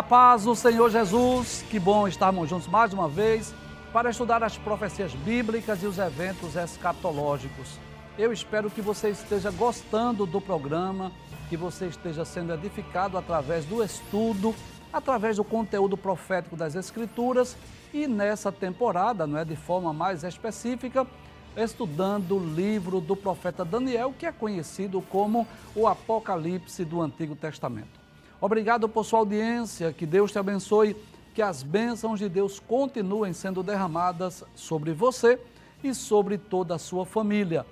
A 0.00 0.02
paz 0.02 0.44
do 0.44 0.56
Senhor 0.56 0.90
Jesus, 0.90 1.62
que 1.68 1.78
bom 1.78 2.08
estarmos 2.08 2.48
juntos 2.48 2.66
mais 2.66 2.90
uma 2.94 3.06
vez 3.06 3.54
para 3.92 4.08
estudar 4.08 4.42
as 4.42 4.56
profecias 4.56 5.12
bíblicas 5.12 5.82
e 5.82 5.86
os 5.86 5.98
eventos 5.98 6.56
escatológicos. 6.56 7.78
Eu 8.16 8.32
espero 8.32 8.70
que 8.70 8.80
você 8.80 9.10
esteja 9.10 9.50
gostando 9.50 10.24
do 10.24 10.40
programa, 10.40 11.12
que 11.50 11.56
você 11.56 11.84
esteja 11.84 12.24
sendo 12.24 12.54
edificado 12.54 13.18
através 13.18 13.66
do 13.66 13.84
estudo, 13.84 14.54
através 14.90 15.36
do 15.36 15.44
conteúdo 15.44 15.98
profético 15.98 16.56
das 16.56 16.74
Escrituras 16.74 17.54
e 17.92 18.06
nessa 18.06 18.50
temporada, 18.50 19.26
não 19.26 19.38
é 19.38 19.44
de 19.44 19.54
forma 19.54 19.92
mais 19.92 20.24
específica, 20.24 21.06
estudando 21.54 22.36
o 22.36 22.54
livro 22.54 23.02
do 23.02 23.14
profeta 23.14 23.66
Daniel, 23.66 24.14
que 24.18 24.24
é 24.24 24.32
conhecido 24.32 25.02
como 25.10 25.46
o 25.76 25.86
Apocalipse 25.86 26.86
do 26.86 27.02
Antigo 27.02 27.36
Testamento. 27.36 27.99
Obrigado 28.40 28.88
por 28.88 29.04
sua 29.04 29.18
audiência, 29.18 29.92
que 29.92 30.06
Deus 30.06 30.32
te 30.32 30.38
abençoe, 30.38 30.96
que 31.34 31.42
as 31.42 31.62
bênçãos 31.62 32.18
de 32.18 32.26
Deus 32.26 32.58
continuem 32.58 33.34
sendo 33.34 33.62
derramadas 33.62 34.42
sobre 34.54 34.94
você 34.94 35.38
e 35.84 35.94
sobre 35.94 36.38
toda 36.38 36.76
a 36.76 36.78
sua 36.78 37.04
família. 37.04 37.66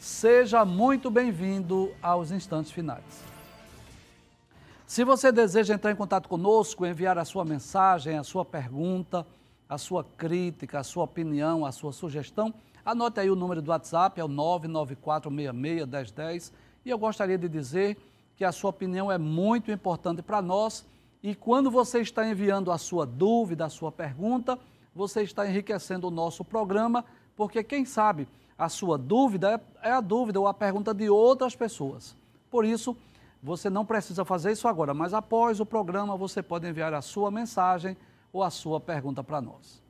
Seja 0.00 0.64
muito 0.64 1.08
bem-vindo 1.08 1.92
aos 2.02 2.32
instantes 2.32 2.72
finais. 2.72 3.04
Se 4.88 5.04
você 5.04 5.30
deseja 5.30 5.74
entrar 5.74 5.92
em 5.92 5.96
contato 5.96 6.28
conosco, 6.28 6.84
enviar 6.84 7.16
a 7.16 7.24
sua 7.24 7.44
mensagem, 7.44 8.18
a 8.18 8.24
sua 8.24 8.44
pergunta, 8.44 9.24
a 9.68 9.78
sua 9.78 10.02
crítica, 10.02 10.80
a 10.80 10.84
sua 10.84 11.04
opinião, 11.04 11.64
a 11.64 11.70
sua 11.70 11.92
sugestão, 11.92 12.52
anote 12.84 13.20
aí 13.20 13.30
o 13.30 13.36
número 13.36 13.62
do 13.62 13.70
WhatsApp, 13.70 14.20
é 14.20 14.24
o 14.24 14.28
994661010. 14.28 16.50
E 16.84 16.90
eu 16.90 16.98
gostaria 16.98 17.38
de 17.38 17.48
dizer 17.48 17.96
que 18.38 18.44
a 18.44 18.52
sua 18.52 18.70
opinião 18.70 19.10
é 19.10 19.18
muito 19.18 19.72
importante 19.72 20.22
para 20.22 20.40
nós 20.40 20.86
e 21.20 21.34
quando 21.34 21.72
você 21.72 21.98
está 21.98 22.24
enviando 22.24 22.70
a 22.70 22.78
sua 22.78 23.04
dúvida, 23.04 23.64
a 23.64 23.68
sua 23.68 23.90
pergunta, 23.90 24.56
você 24.94 25.22
está 25.22 25.44
enriquecendo 25.44 26.06
o 26.06 26.10
nosso 26.10 26.44
programa, 26.44 27.04
porque 27.34 27.64
quem 27.64 27.84
sabe 27.84 28.28
a 28.56 28.68
sua 28.68 28.96
dúvida 28.96 29.60
é, 29.82 29.88
é 29.88 29.92
a 29.92 30.00
dúvida 30.00 30.38
ou 30.38 30.46
a 30.46 30.54
pergunta 30.54 30.94
de 30.94 31.10
outras 31.10 31.56
pessoas. 31.56 32.14
Por 32.48 32.64
isso, 32.64 32.96
você 33.42 33.68
não 33.68 33.84
precisa 33.84 34.24
fazer 34.24 34.52
isso 34.52 34.68
agora, 34.68 34.94
mas 34.94 35.12
após 35.12 35.58
o 35.58 35.66
programa 35.66 36.16
você 36.16 36.40
pode 36.40 36.64
enviar 36.68 36.94
a 36.94 37.02
sua 37.02 37.32
mensagem 37.32 37.96
ou 38.32 38.44
a 38.44 38.50
sua 38.50 38.78
pergunta 38.78 39.24
para 39.24 39.40
nós. 39.40 39.82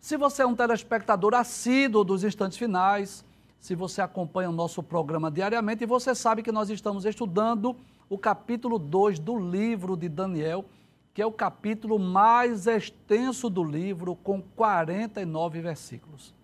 Se 0.00 0.16
você 0.16 0.40
é 0.40 0.46
um 0.46 0.56
telespectador 0.56 1.34
assíduo 1.34 2.04
dos 2.04 2.24
instantes 2.24 2.56
finais, 2.56 3.22
se 3.60 3.74
você 3.74 4.00
acompanha 4.00 4.48
o 4.48 4.52
nosso 4.52 4.82
programa 4.82 5.30
diariamente, 5.30 5.84
e 5.84 5.86
você 5.86 6.14
sabe 6.14 6.42
que 6.42 6.50
nós 6.50 6.70
estamos 6.70 7.04
estudando 7.04 7.76
o 8.08 8.16
capítulo 8.16 8.78
2 8.78 9.18
do 9.18 9.38
livro 9.38 9.96
de 9.96 10.08
Daniel, 10.08 10.64
que 11.12 11.20
é 11.20 11.26
o 11.26 11.30
capítulo 11.30 11.98
mais 11.98 12.66
extenso 12.66 13.50
do 13.50 13.62
livro, 13.62 14.16
com 14.16 14.40
49 14.40 15.60
versículos. 15.60 16.34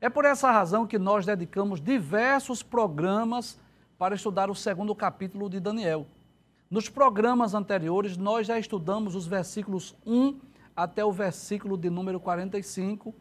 É 0.00 0.08
por 0.08 0.24
essa 0.24 0.52
razão 0.52 0.86
que 0.86 0.98
nós 0.98 1.26
dedicamos 1.26 1.80
diversos 1.80 2.62
programas 2.62 3.58
para 3.98 4.14
estudar 4.14 4.48
o 4.48 4.54
segundo 4.54 4.94
capítulo 4.94 5.50
de 5.50 5.58
Daniel. 5.58 6.06
Nos 6.70 6.88
programas 6.88 7.54
anteriores, 7.54 8.16
nós 8.16 8.46
já 8.46 8.58
estudamos 8.58 9.16
os 9.16 9.26
versículos 9.26 9.96
1 10.06 10.38
até 10.76 11.04
o 11.04 11.12
versículo 11.12 11.76
de 11.76 11.90
número 11.90 12.20
45 12.20 13.12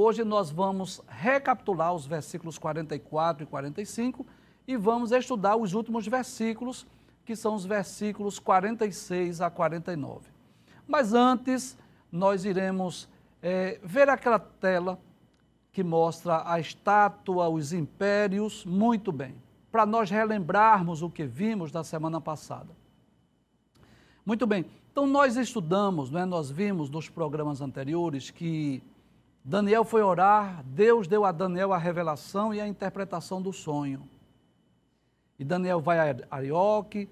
Hoje 0.00 0.22
nós 0.22 0.48
vamos 0.48 1.02
recapitular 1.08 1.92
os 1.92 2.06
versículos 2.06 2.56
44 2.56 3.42
e 3.42 3.46
45 3.46 4.24
e 4.64 4.76
vamos 4.76 5.10
estudar 5.10 5.56
os 5.56 5.74
últimos 5.74 6.06
versículos, 6.06 6.86
que 7.24 7.34
são 7.34 7.56
os 7.56 7.64
versículos 7.64 8.38
46 8.38 9.40
a 9.40 9.50
49. 9.50 10.30
Mas 10.86 11.12
antes, 11.12 11.76
nós 12.12 12.44
iremos 12.44 13.08
é, 13.42 13.80
ver 13.82 14.08
aquela 14.08 14.38
tela 14.38 15.00
que 15.72 15.82
mostra 15.82 16.48
a 16.48 16.60
estátua, 16.60 17.48
os 17.48 17.72
impérios, 17.72 18.64
muito 18.64 19.10
bem, 19.10 19.34
para 19.68 19.84
nós 19.84 20.08
relembrarmos 20.08 21.02
o 21.02 21.10
que 21.10 21.24
vimos 21.24 21.72
da 21.72 21.82
semana 21.82 22.20
passada. 22.20 22.70
Muito 24.24 24.46
bem, 24.46 24.64
então 24.92 25.08
nós 25.08 25.36
estudamos, 25.36 26.14
é? 26.14 26.24
nós 26.24 26.52
vimos 26.52 26.88
nos 26.88 27.08
programas 27.08 27.60
anteriores 27.60 28.30
que 28.30 28.80
Daniel 29.48 29.82
foi 29.82 30.02
orar, 30.02 30.62
Deus 30.62 31.08
deu 31.08 31.24
a 31.24 31.32
Daniel 31.32 31.72
a 31.72 31.78
revelação 31.78 32.52
e 32.52 32.60
a 32.60 32.68
interpretação 32.68 33.40
do 33.40 33.50
sonho. 33.50 34.06
E 35.38 35.44
Daniel 35.44 35.80
vai 35.80 35.98
a 35.98 36.16
Arioque, 36.30 37.08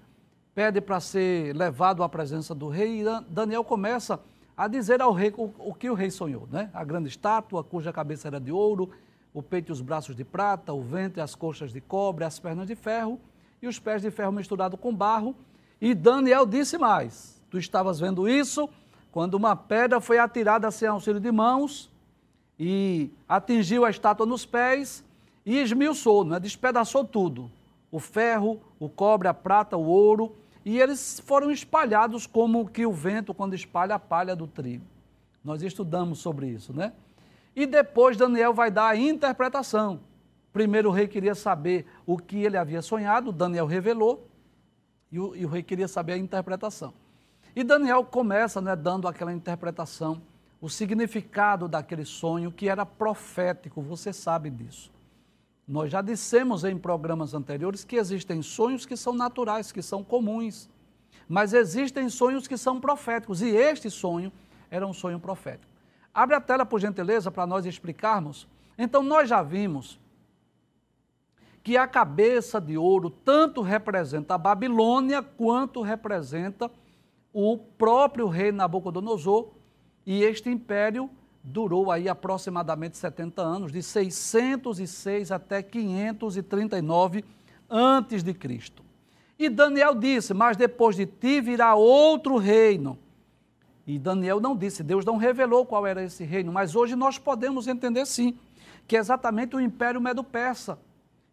pede 0.53 0.79
para 0.79 0.99
ser 0.99 1.55
levado 1.55 2.03
à 2.03 2.07
presença 2.07 2.53
do 2.53 2.67
rei, 2.67 3.01
e 3.01 3.05
Daniel 3.27 3.63
começa 3.63 4.19
a 4.55 4.67
dizer 4.67 5.01
ao 5.01 5.13
rei 5.13 5.33
o, 5.35 5.51
o, 5.57 5.73
que 5.73 5.89
o 5.89 5.95
rei 5.95 6.11
sonhou, 6.11 6.47
né? 6.51 6.69
A 6.75 6.83
grande 6.83 7.09
estátua, 7.09 7.63
cuja 7.63 7.91
cabeça 7.91 8.27
era 8.27 8.39
de 8.39 8.51
ouro, 8.51 8.91
o 9.33 9.41
peito 9.41 9.71
e 9.71 9.73
os 9.73 9.81
braços 9.81 10.15
de 10.15 10.23
prata, 10.23 10.71
o 10.71 10.81
ventre, 10.83 11.19
as 11.19 11.33
coxas 11.33 11.73
de 11.73 11.81
cobre, 11.81 12.23
as 12.23 12.37
pernas 12.37 12.67
de 12.67 12.75
ferro 12.75 13.19
e 13.59 13.67
os 13.67 13.79
pés 13.79 14.03
de 14.03 14.11
ferro 14.11 14.31
misturado 14.31 14.77
com 14.77 14.95
barro. 14.95 15.35
E 15.81 15.95
Daniel 15.95 16.45
disse 16.45 16.77
mais: 16.77 17.41
Tu 17.49 17.57
estavas 17.57 17.99
vendo 17.99 18.29
isso 18.29 18.69
quando 19.11 19.33
uma 19.33 19.55
pedra 19.55 19.99
foi 19.99 20.19
atirada 20.19 20.69
sem 20.69 20.87
auxílio 20.87 21.19
de 21.19 21.31
mãos 21.31 21.96
e 22.59 23.11
atingiu 23.27 23.85
a 23.85 23.89
estátua 23.89 24.25
nos 24.25 24.45
pés 24.45 25.03
e 25.45 25.57
esmiuçou, 25.57 26.23
né? 26.23 26.39
despedaçou 26.39 27.05
tudo. 27.05 27.51
O 27.91 27.99
ferro, 27.99 28.59
o 28.79 28.89
cobre, 28.89 29.27
a 29.27 29.33
prata, 29.33 29.77
o 29.77 29.85
ouro, 29.85 30.35
e 30.65 30.79
eles 30.79 31.21
foram 31.21 31.49
espalhados 31.49 32.27
como 32.27 32.67
que 32.67 32.85
o 32.85 32.91
vento 32.91 33.33
quando 33.33 33.53
espalha 33.53 33.95
a 33.95 33.99
palha 33.99 34.35
do 34.35 34.45
trigo. 34.45 34.83
Nós 35.43 35.61
estudamos 35.61 36.19
sobre 36.19 36.47
isso, 36.47 36.73
né? 36.73 36.91
E 37.55 37.65
depois 37.65 38.17
Daniel 38.17 38.53
vai 38.53 38.69
dar 38.69 38.89
a 38.89 38.95
interpretação. 38.97 40.01
Primeiro 40.51 40.89
o 40.89 40.91
rei 40.91 41.07
queria 41.07 41.33
saber 41.33 41.85
o 42.05 42.17
que 42.17 42.43
ele 42.43 42.57
havia 42.57 42.81
sonhado, 42.81 43.31
Daniel 43.31 43.65
revelou, 43.65 44.27
e 45.09 45.19
o, 45.19 45.35
e 45.35 45.45
o 45.45 45.47
rei 45.47 45.63
queria 45.63 45.87
saber 45.87 46.13
a 46.13 46.17
interpretação. 46.17 46.93
E 47.55 47.63
Daniel 47.63 48.03
começa 48.03 48.59
né, 48.59 48.75
dando 48.75 49.07
aquela 49.07 49.31
interpretação 49.31 50.21
o 50.59 50.69
significado 50.69 51.67
daquele 51.67 52.05
sonho 52.05 52.51
que 52.51 52.67
era 52.67 52.85
profético, 52.85 53.81
você 53.81 54.11
sabe 54.11 54.49
disso. 54.49 54.91
Nós 55.67 55.91
já 55.91 56.01
dissemos 56.01 56.63
em 56.63 56.77
programas 56.77 57.33
anteriores 57.33 57.83
que 57.83 57.97
existem 57.97 58.41
sonhos 58.41 58.85
que 58.85 58.95
são 58.95 59.13
naturais, 59.13 59.71
que 59.71 59.81
são 59.81 60.03
comuns, 60.03 60.69
mas 61.27 61.53
existem 61.53 62.09
sonhos 62.09 62.47
que 62.47 62.57
são 62.57 62.79
proféticos, 62.79 63.41
e 63.41 63.49
este 63.49 63.89
sonho 63.89 64.31
era 64.71 64.87
um 64.87 64.93
sonho 64.93 65.19
profético. 65.19 65.71
Abre 66.13 66.35
a 66.35 66.41
tela, 66.41 66.65
por 66.65 66.79
gentileza, 66.79 67.29
para 67.29 67.45
nós 67.45 67.65
explicarmos. 67.65 68.47
Então, 68.77 69.03
nós 69.03 69.29
já 69.29 69.43
vimos 69.43 69.99
que 71.63 71.75
a 71.75 71.85
cabeça 71.85 72.61
de 72.61 72.77
ouro 72.77 73.09
tanto 73.09 73.61
representa 73.61 74.35
a 74.35 74.37
Babilônia 74.37 75.21
quanto 75.21 75.81
representa 75.81 76.71
o 77.33 77.57
próprio 77.57 78.27
rei 78.27 78.53
Nabucodonosor, 78.53 79.49
e 80.07 80.23
este 80.23 80.49
império 80.49 81.09
durou 81.43 81.91
aí 81.91 82.07
aproximadamente 82.07 82.97
70 82.97 83.41
anos, 83.41 83.71
de 83.73 83.83
606 83.83 85.33
até 85.33 85.61
539 85.61 87.25
antes 87.69 88.23
de 88.23 88.33
Cristo. 88.33 88.83
E 89.37 89.49
Daniel 89.49 89.93
disse: 89.93 90.33
"Mas 90.33 90.55
depois 90.55 90.95
de 90.95 91.05
ti 91.05 91.41
virá 91.41 91.75
outro 91.75 92.37
reino". 92.37 92.97
E 93.85 93.99
Daniel 93.99 94.39
não 94.39 94.55
disse, 94.55 94.81
Deus 94.83 95.05
não 95.05 95.17
revelou 95.17 95.65
qual 95.65 95.85
era 95.85 96.03
esse 96.03 96.23
reino, 96.23 96.51
mas 96.51 96.75
hoje 96.75 96.95
nós 96.95 97.17
podemos 97.17 97.67
entender 97.67 98.05
sim, 98.05 98.37
que 98.85 98.97
é 98.97 98.99
exatamente 98.99 99.55
o 99.55 99.61
Império 99.61 100.01
Medo-Persa, 100.01 100.77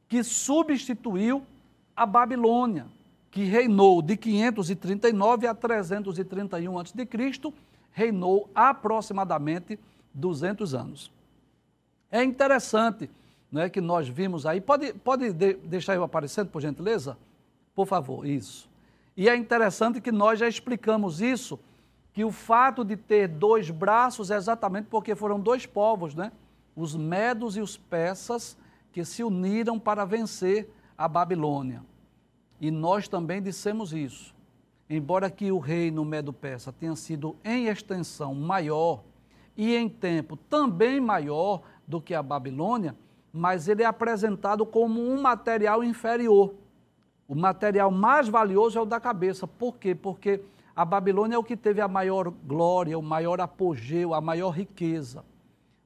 que 0.08 0.22
substituiu 0.22 1.44
a 1.96 2.06
Babilônia, 2.06 2.86
que 3.30 3.42
reinou 3.42 4.00
de 4.00 4.16
539 4.16 5.48
a 5.48 5.54
331 5.54 6.78
a.C., 6.78 6.94
reinou 7.94 8.50
aproximadamente 8.54 9.78
200 10.12 10.74
anos. 10.74 11.10
É 12.10 12.22
interessante 12.22 13.08
né, 13.50 13.68
que 13.70 13.80
nós 13.80 14.08
vimos 14.08 14.44
aí, 14.44 14.60
pode, 14.60 14.92
pode 14.92 15.32
de, 15.32 15.54
deixar 15.54 15.94
eu 15.94 16.02
aparecendo, 16.02 16.48
por 16.50 16.60
gentileza? 16.60 17.16
Por 17.72 17.86
favor, 17.86 18.26
isso. 18.26 18.68
E 19.16 19.28
é 19.28 19.36
interessante 19.36 20.00
que 20.00 20.10
nós 20.10 20.40
já 20.40 20.48
explicamos 20.48 21.20
isso, 21.20 21.58
que 22.12 22.24
o 22.24 22.32
fato 22.32 22.84
de 22.84 22.96
ter 22.96 23.28
dois 23.28 23.70
braços 23.70 24.30
é 24.30 24.36
exatamente 24.36 24.86
porque 24.90 25.14
foram 25.14 25.38
dois 25.38 25.64
povos, 25.64 26.16
né? 26.16 26.32
Os 26.76 26.96
medos 26.96 27.56
e 27.56 27.60
os 27.60 27.76
persas 27.76 28.56
que 28.92 29.04
se 29.04 29.22
uniram 29.22 29.78
para 29.78 30.04
vencer 30.04 30.68
a 30.98 31.06
Babilônia. 31.06 31.82
E 32.60 32.72
nós 32.72 33.06
também 33.06 33.40
dissemos 33.40 33.92
isso 33.92 34.34
embora 34.88 35.30
que 35.30 35.50
o 35.50 35.58
reino 35.58 36.04
Medo-Persa 36.04 36.72
tenha 36.72 36.94
sido 36.94 37.36
em 37.44 37.66
extensão 37.66 38.34
maior 38.34 39.02
e 39.56 39.74
em 39.74 39.88
tempo 39.88 40.36
também 40.36 41.00
maior 41.00 41.62
do 41.86 42.00
que 42.00 42.14
a 42.14 42.22
Babilônia, 42.22 42.94
mas 43.32 43.68
ele 43.68 43.82
é 43.82 43.86
apresentado 43.86 44.64
como 44.64 45.00
um 45.00 45.20
material 45.20 45.82
inferior. 45.82 46.54
O 47.26 47.34
material 47.34 47.90
mais 47.90 48.28
valioso 48.28 48.78
é 48.78 48.82
o 48.82 48.86
da 48.86 49.00
cabeça. 49.00 49.46
Por 49.46 49.76
quê? 49.76 49.94
Porque 49.94 50.40
a 50.76 50.84
Babilônia 50.84 51.36
é 51.36 51.38
o 51.38 51.44
que 51.44 51.56
teve 51.56 51.80
a 51.80 51.88
maior 51.88 52.30
glória, 52.30 52.98
o 52.98 53.02
maior 53.02 53.40
apogeu, 53.40 54.12
a 54.12 54.20
maior 54.20 54.50
riqueza. 54.50 55.24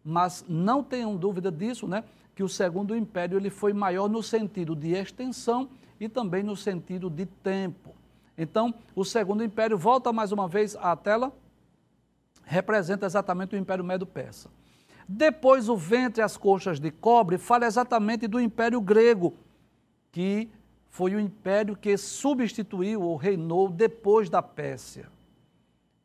Mas 0.04 0.44
não 0.48 0.82
tenham 0.82 1.16
dúvida 1.16 1.50
disso, 1.50 1.86
né? 1.86 2.04
Que 2.34 2.42
o 2.42 2.48
segundo 2.48 2.96
império 2.96 3.38
ele 3.38 3.50
foi 3.50 3.72
maior 3.72 4.08
no 4.08 4.22
sentido 4.22 4.74
de 4.74 4.92
extensão 4.92 5.68
e 6.00 6.08
também 6.08 6.42
no 6.42 6.56
sentido 6.56 7.10
de 7.10 7.26
tempo. 7.26 7.97
Então, 8.38 8.73
o 8.94 9.05
segundo 9.05 9.43
império, 9.43 9.76
volta 9.76 10.12
mais 10.12 10.31
uma 10.31 10.46
vez 10.46 10.76
à 10.76 10.94
tela, 10.94 11.37
representa 12.44 13.05
exatamente 13.05 13.56
o 13.56 13.58
Império 13.58 13.85
Medo-Persa. 13.85 14.49
Depois, 15.08 15.69
o 15.69 15.76
ventre 15.76 16.20
e 16.20 16.25
as 16.25 16.37
coxas 16.37 16.79
de 16.79 16.93
cobre 16.93 17.37
fala 17.37 17.67
exatamente 17.67 18.29
do 18.29 18.40
Império 18.40 18.81
Grego, 18.81 19.35
que 20.12 20.49
foi 20.88 21.14
o 21.14 21.20
império 21.20 21.76
que 21.76 21.96
substituiu 21.96 23.02
ou 23.02 23.17
reinou 23.17 23.69
depois 23.69 24.31
da 24.31 24.41
Pérsia. 24.41 25.08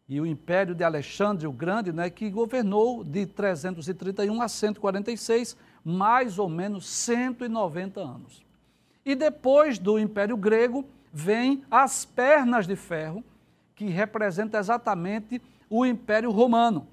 E 0.10 0.20
o 0.20 0.26
império 0.26 0.76
de 0.76 0.84
Alexandre 0.84 1.48
o 1.48 1.52
Grande, 1.52 1.94
né, 1.94 2.10
que 2.10 2.30
governou 2.30 3.04
de 3.04 3.26
331 3.26 4.42
a 4.42 4.48
146, 4.48 5.56
mais 5.84 6.38
ou 6.38 6.50
menos 6.50 6.86
190 6.88 8.02
anos. 8.02 8.46
E 9.06 9.16
depois 9.16 9.80
do 9.80 9.98
Império 9.98 10.38
Grego, 10.38 10.86
vem 11.14 11.64
as 11.70 12.04
pernas 12.04 12.66
de 12.66 12.76
ferro, 12.76 13.24
que 13.76 13.86
representa 13.86 14.58
exatamente 14.58 15.40
o 15.70 15.86
Império 15.86 16.32
Romano, 16.32 16.88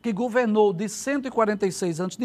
que 0.00 0.12
governou 0.12 0.72
de 0.72 0.88
146 0.88 2.00
a.C. 2.00 2.18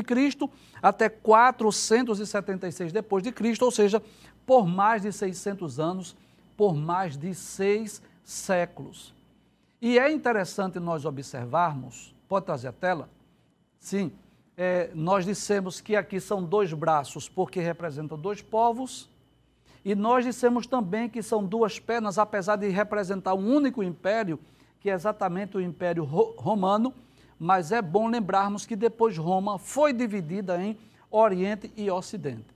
até 0.82 1.10
476 1.10 2.92
depois 2.92 3.24
de 3.24 3.32
Cristo, 3.32 3.66
ou 3.66 3.72
seja, 3.72 4.02
por 4.46 4.68
mais 4.68 5.02
de 5.02 5.12
600 5.12 5.80
anos, 5.80 6.16
por 6.56 6.76
mais 6.76 7.18
de 7.18 7.34
seis 7.34 8.02
séculos. 8.24 9.14
E 9.82 10.00
é 10.00 10.12
interessante 10.12 10.80
nós 10.80 11.06
observarmos, 11.06 12.16
pode 12.28 12.46
trazer 12.46 12.70
a 12.70 12.72
tela? 12.72 13.10
Sim, 13.80 14.12
é, 14.56 14.90
nós 14.96 15.24
dissemos 15.24 15.80
que 15.80 15.96
aqui 15.96 16.20
são 16.20 16.44
dois 16.44 16.74
braços, 16.74 17.30
porque 17.30 17.60
representam 17.60 18.18
dois 18.18 18.42
povos, 18.42 19.08
e 19.88 19.95
nós 19.95 20.25
dissemos 20.25 20.68
também 20.68 21.07
que 21.07 21.24
são 21.24 21.45
duas 21.45 21.80
pernas, 21.80 22.18
apesar 22.18 22.57
de 22.57 22.68
representar 22.68 23.34
um 23.36 23.56
único 23.56 23.81
império, 23.81 24.38
que 24.81 24.89
é 24.89 24.94
exatamente 24.94 25.56
o 25.56 25.62
Império 25.62 26.04
Romano, 26.04 26.94
mas 27.39 27.72
é 27.72 27.81
bom 27.81 28.10
lembrarmos 28.10 28.66
que 28.66 28.75
depois 28.75 29.18
Roma 29.18 29.57
foi 29.57 29.94
dividida 29.94 30.62
em 30.62 30.78
Oriente 31.10 31.72
e 31.78 31.89
Ocidente. 31.89 32.54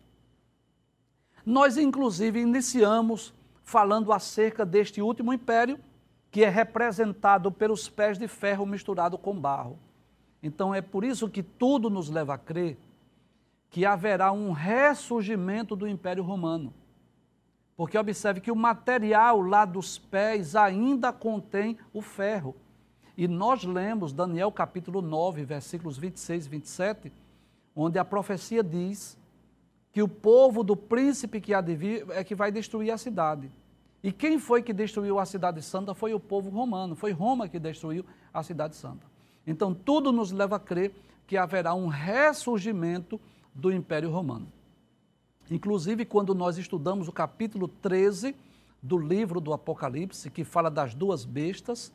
Nós, 1.46 1.78
inclusive, 1.78 2.42
iniciamos 2.42 3.34
falando 3.64 4.12
acerca 4.12 4.66
deste 4.66 5.02
último 5.02 5.32
império, 5.32 5.80
que 6.30 6.44
é 6.44 6.50
representado 6.50 7.50
pelos 7.50 7.88
pés 7.88 8.18
de 8.18 8.28
ferro 8.28 8.66
misturado 8.66 9.18
com 9.18 9.40
barro. 9.40 9.80
Então, 10.44 10.76
é 10.76 10.82
por 10.82 11.06
isso 11.06 11.30
que 11.30 11.42
tudo 11.42 11.90
nos 11.90 12.10
leva 12.10 12.34
a 12.34 12.38
crer 12.38 12.78
que 13.70 13.86
haverá 13.86 14.34
um 14.34 14.52
ressurgimento 14.52 15.78
do 15.78 15.88
Império 15.88 16.24
Romano. 16.24 16.74
Porque 17.82 17.98
observe 17.98 18.42
que 18.42 18.52
o 18.52 18.56
material 18.56 19.42
lá 19.42 19.66
dos 19.66 19.98
pés 19.98 20.56
ainda 20.56 21.12
contém 21.12 21.80
o 21.92 22.00
ferro. 22.00 22.56
E 23.18 23.28
nós 23.28 23.64
lemos 23.64 24.14
Daniel 24.14 24.52
capítulo 24.52 25.02
9, 25.02 25.44
versículos 25.44 25.98
26 25.98 26.46
e 26.46 26.50
27, 26.50 27.14
onde 27.76 27.98
a 27.98 28.06
profecia 28.06 28.62
diz 28.62 29.18
que 29.92 30.04
o 30.04 30.08
povo 30.08 30.64
do 30.64 30.78
príncipe 30.78 31.42
que 31.42 31.56
há 31.56 31.60
de 31.60 31.76
vir 31.76 32.06
é 32.12 32.24
que 32.24 32.36
vai 32.36 32.52
destruir 32.52 32.92
a 32.92 33.00
cidade. 33.00 33.50
E 34.04 34.12
quem 34.12 34.38
foi 34.38 34.62
que 34.62 34.74
destruiu 34.74 35.18
a 35.18 35.26
cidade 35.26 35.60
santa 35.64 35.96
foi 35.96 36.14
o 36.14 36.20
povo 36.20 36.52
romano, 36.52 36.96
foi 36.96 37.12
Roma 37.12 37.50
que 37.50 37.58
destruiu 37.58 38.06
a 38.32 38.44
cidade 38.44 38.76
santa. 38.76 39.08
Então 39.48 39.74
tudo 39.74 40.12
nos 40.12 40.32
leva 40.32 40.58
a 40.58 40.60
crer 40.60 40.94
que 41.26 41.36
haverá 41.36 41.74
um 41.74 41.88
ressurgimento 41.88 43.20
do 43.56 43.72
Império 43.74 44.12
Romano. 44.12 44.46
Inclusive, 45.52 46.06
quando 46.06 46.34
nós 46.34 46.58
estudamos 46.58 47.10
o 47.10 47.12
capítulo 47.12 47.68
13 47.68 48.34
do 48.82 48.98
livro 48.98 49.42
do 49.42 49.52
Apocalipse, 49.52 50.30
que 50.30 50.46
fala 50.46 50.72
das 50.72 50.94
duas 50.94 51.26
bestas, 51.26 51.92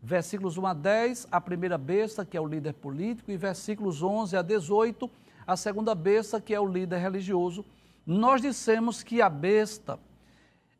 versículos 0.00 0.56
1 0.56 0.66
a 0.68 0.72
10, 0.72 1.26
a 1.28 1.40
primeira 1.40 1.76
besta, 1.76 2.24
que 2.24 2.36
é 2.36 2.40
o 2.40 2.46
líder 2.46 2.74
político, 2.74 3.32
e 3.32 3.36
versículos 3.36 4.00
11 4.00 4.36
a 4.36 4.42
18, 4.42 5.10
a 5.44 5.56
segunda 5.56 5.92
besta, 5.92 6.40
que 6.40 6.54
é 6.54 6.60
o 6.60 6.64
líder 6.68 6.98
religioso, 6.98 7.64
nós 8.06 8.40
dissemos 8.40 9.02
que 9.02 9.20
a 9.20 9.28
besta, 9.28 9.98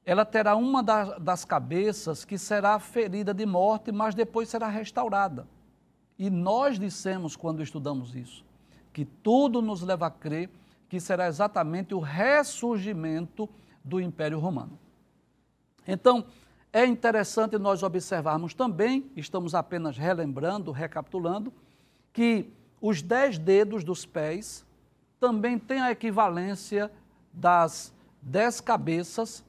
ela 0.07 0.25
terá 0.25 0.55
uma 0.55 0.85
das 0.85 1.45
cabeças 1.45 2.25
que 2.25 2.39
será 2.39 2.79
ferida 2.79 3.35
de 3.35 3.45
morte, 3.45 3.91
mas 3.91 4.15
depois 4.15 4.49
será 4.49 4.69
restaurada. 4.69 5.49
E 6.17 6.31
nós 6.31 6.79
dissemos, 6.79 7.35
quando 7.35 7.61
estudamos 7.61 8.15
isso, 8.15 8.45
que 8.93 9.05
tudo 9.05 9.61
nos 9.61 9.83
leva 9.83 10.07
a 10.07 10.11
crer 10.13 10.49
que 10.91 10.99
será 10.99 11.29
exatamente 11.29 11.95
o 11.95 12.01
ressurgimento 12.01 13.49
do 13.83 14.01
Império 14.01 14.41
Romano. 14.41 14.77
Então, 15.87 16.27
é 16.73 16.85
interessante 16.85 17.57
nós 17.57 17.85
observarmos 17.85 18.55
também, 18.55 19.09
estamos 19.17 19.55
apenas 19.55 19.97
relembrando, 19.97 20.73
recapitulando, 20.73 21.53
que 22.13 22.53
os 22.81 23.03
dez 23.03 23.39
dedos 23.39 23.85
dos 23.85 24.05
pés 24.05 24.67
também 25.21 25.61
têm 25.61 25.81
a 25.81 25.93
equivalência 25.93 26.91
das 27.33 27.95
dez 28.21 28.61
cabeças 28.61 29.45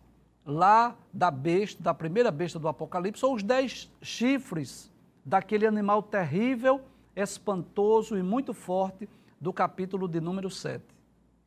lá 0.46 0.96
da 1.12 1.32
besta, 1.32 1.82
da 1.82 1.94
primeira 1.94 2.30
besta 2.30 2.60
do 2.60 2.68
Apocalipse, 2.68 3.26
ou 3.26 3.34
os 3.34 3.42
dez 3.42 3.92
chifres 4.00 4.92
daquele 5.26 5.66
animal 5.66 6.04
terrível, 6.04 6.82
espantoso 7.16 8.16
e 8.16 8.22
muito 8.22 8.54
forte 8.54 9.10
do 9.40 9.52
capítulo 9.52 10.08
de 10.08 10.22
número 10.22 10.50
7. 10.50 10.91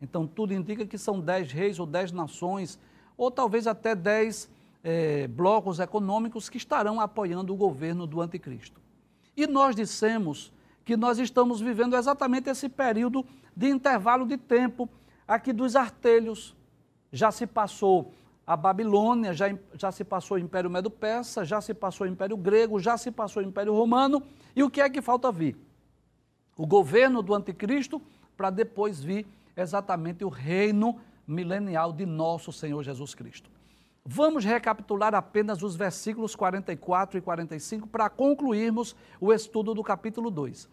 Então, 0.04 0.26
tudo 0.26 0.52
indica 0.52 0.84
que 0.84 0.98
são 0.98 1.18
dez 1.18 1.50
reis 1.50 1.80
ou 1.80 1.86
dez 1.86 2.12
nações, 2.12 2.78
ou 3.16 3.30
talvez 3.30 3.66
até 3.66 3.94
dez 3.94 4.50
eh, 4.84 5.26
blocos 5.28 5.80
econômicos 5.80 6.50
que 6.50 6.58
estarão 6.58 7.00
apoiando 7.00 7.54
o 7.54 7.56
governo 7.56 8.06
do 8.06 8.20
anticristo. 8.20 8.78
E 9.34 9.46
nós 9.46 9.74
dissemos 9.74 10.52
que 10.84 10.94
nós 10.94 11.18
estamos 11.18 11.58
vivendo 11.58 11.96
exatamente 11.96 12.50
esse 12.50 12.68
período 12.68 13.24
de 13.56 13.70
intervalo 13.70 14.26
de 14.26 14.36
tempo 14.36 14.90
aqui 15.26 15.54
dos 15.54 15.74
artelhos. 15.74 16.54
Já 17.10 17.32
se 17.32 17.46
passou 17.46 18.12
a 18.46 18.58
Babilônia, 18.58 19.32
já, 19.32 19.46
já 19.72 19.90
se 19.90 20.04
passou 20.04 20.36
o 20.36 20.40
Império 20.40 20.68
Medo-Persa, 20.68 21.46
já 21.46 21.62
se 21.62 21.72
passou 21.72 22.06
o 22.06 22.10
Império 22.10 22.36
Grego, 22.36 22.78
já 22.78 22.98
se 22.98 23.10
passou 23.10 23.42
o 23.42 23.46
Império 23.46 23.72
Romano. 23.72 24.22
E 24.54 24.62
o 24.62 24.68
que 24.68 24.82
é 24.82 24.90
que 24.90 25.00
falta 25.00 25.32
vir? 25.32 25.56
O 26.58 26.66
governo 26.66 27.22
do 27.22 27.34
anticristo, 27.34 28.02
para 28.36 28.50
depois 28.50 29.02
vir 29.02 29.26
exatamente 29.56 30.24
o 30.24 30.28
reino 30.28 31.00
milenial 31.26 31.92
de 31.92 32.04
nosso 32.04 32.52
Senhor 32.52 32.82
Jesus 32.82 33.14
Cristo. 33.14 33.50
Vamos 34.04 34.44
recapitular 34.44 35.14
apenas 35.14 35.62
os 35.62 35.74
versículos 35.74 36.36
44 36.36 37.18
e 37.18 37.22
45 37.22 37.88
para 37.88 38.10
concluirmos 38.10 38.94
o 39.18 39.32
estudo 39.32 39.72
do 39.72 39.82
capítulo 39.82 40.30
2. 40.30 40.68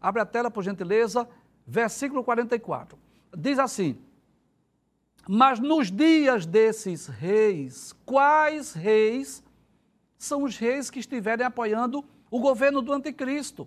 Abre 0.00 0.22
a 0.22 0.26
tela, 0.26 0.48
por 0.48 0.62
gentileza, 0.62 1.28
versículo 1.66 2.22
44. 2.22 2.96
Diz 3.36 3.58
assim: 3.58 3.98
Mas 5.28 5.58
nos 5.58 5.90
dias 5.90 6.46
desses 6.46 7.08
reis, 7.08 7.92
quais 8.06 8.74
reis 8.74 9.42
são 10.16 10.44
os 10.44 10.56
reis 10.56 10.88
que 10.88 11.00
estiverem 11.00 11.44
apoiando 11.44 12.04
o 12.30 12.38
governo 12.38 12.80
do 12.80 12.92
anticristo, 12.92 13.66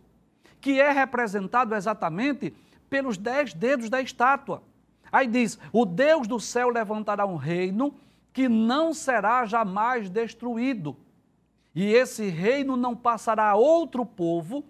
que 0.61 0.79
é 0.79 0.89
representado 0.89 1.75
exatamente 1.75 2.53
pelos 2.91 3.17
dez 3.17 3.53
dedos 3.53 3.89
da 3.89 4.01
estátua. 4.01 4.61
Aí 5.09 5.25
diz: 5.25 5.57
O 5.71 5.85
Deus 5.85 6.27
do 6.27 6.39
céu 6.39 6.69
levantará 6.69 7.25
um 7.25 7.37
reino 7.37 7.95
que 8.33 8.47
não 8.49 8.93
será 8.93 9.45
jamais 9.45 10.09
destruído. 10.09 10.95
E 11.73 11.85
esse 11.93 12.27
reino 12.27 12.75
não 12.75 12.93
passará 12.95 13.49
a 13.49 13.55
outro 13.55 14.05
povo, 14.05 14.63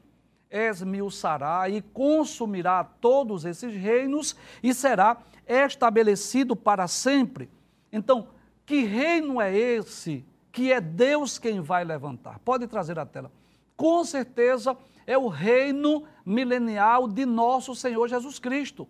esmiuçará 0.52 1.68
e 1.68 1.82
consumirá 1.82 2.84
todos 2.84 3.44
esses 3.44 3.74
reinos 3.74 4.36
e 4.62 4.72
será 4.72 5.18
estabelecido 5.48 6.56
para 6.56 6.88
sempre. 6.88 7.50
Então, 7.92 8.28
que 8.66 8.84
reino 8.84 9.42
é 9.42 9.54
esse 9.56 10.24
que 10.52 10.72
é 10.72 10.80
Deus 10.80 11.40
quem 11.40 11.60
vai 11.60 11.84
levantar? 11.84 12.38
Pode 12.40 12.68
trazer 12.68 13.00
a 13.00 13.06
tela. 13.06 13.32
Com 13.76 14.04
certeza 14.04 14.78
é 15.06 15.18
o 15.18 15.28
reino 15.28 16.04
milenial 16.26 17.08
de 17.08 17.26
nosso 17.26 17.76
Senhor 17.76 18.08
Jesus 18.08 18.40
Cristo. 18.40 18.88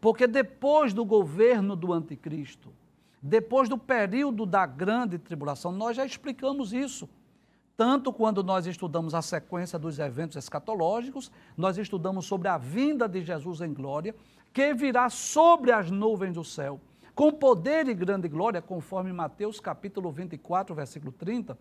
Porque 0.00 0.26
depois 0.26 0.92
do 0.92 1.04
governo 1.04 1.76
do 1.76 1.92
anticristo, 1.92 2.72
depois 3.22 3.68
do 3.68 3.76
período 3.76 4.46
da 4.46 4.64
grande 4.64 5.18
tribulação, 5.18 5.70
nós 5.70 5.96
já 5.96 6.06
explicamos 6.06 6.72
isso. 6.72 7.08
Tanto 7.76 8.12
quando 8.12 8.42
nós 8.42 8.66
estudamos 8.66 9.14
a 9.14 9.22
sequência 9.22 9.78
dos 9.78 9.98
eventos 9.98 10.36
escatológicos, 10.36 11.30
nós 11.56 11.78
estudamos 11.78 12.26
sobre 12.26 12.48
a 12.48 12.58
vinda 12.58 13.08
de 13.08 13.22
Jesus 13.22 13.60
em 13.60 13.72
glória, 13.72 14.14
que 14.52 14.74
virá 14.74 15.08
sobre 15.08 15.72
as 15.72 15.90
nuvens 15.90 16.34
do 16.34 16.44
céu, 16.44 16.80
com 17.14 17.30
poder 17.32 17.88
e 17.88 17.94
grande 17.94 18.28
glória, 18.28 18.60
conforme 18.60 19.12
Mateus 19.12 19.60
capítulo 19.60 20.10
24, 20.10 20.74
versículo 20.74 21.12
30. 21.12 21.58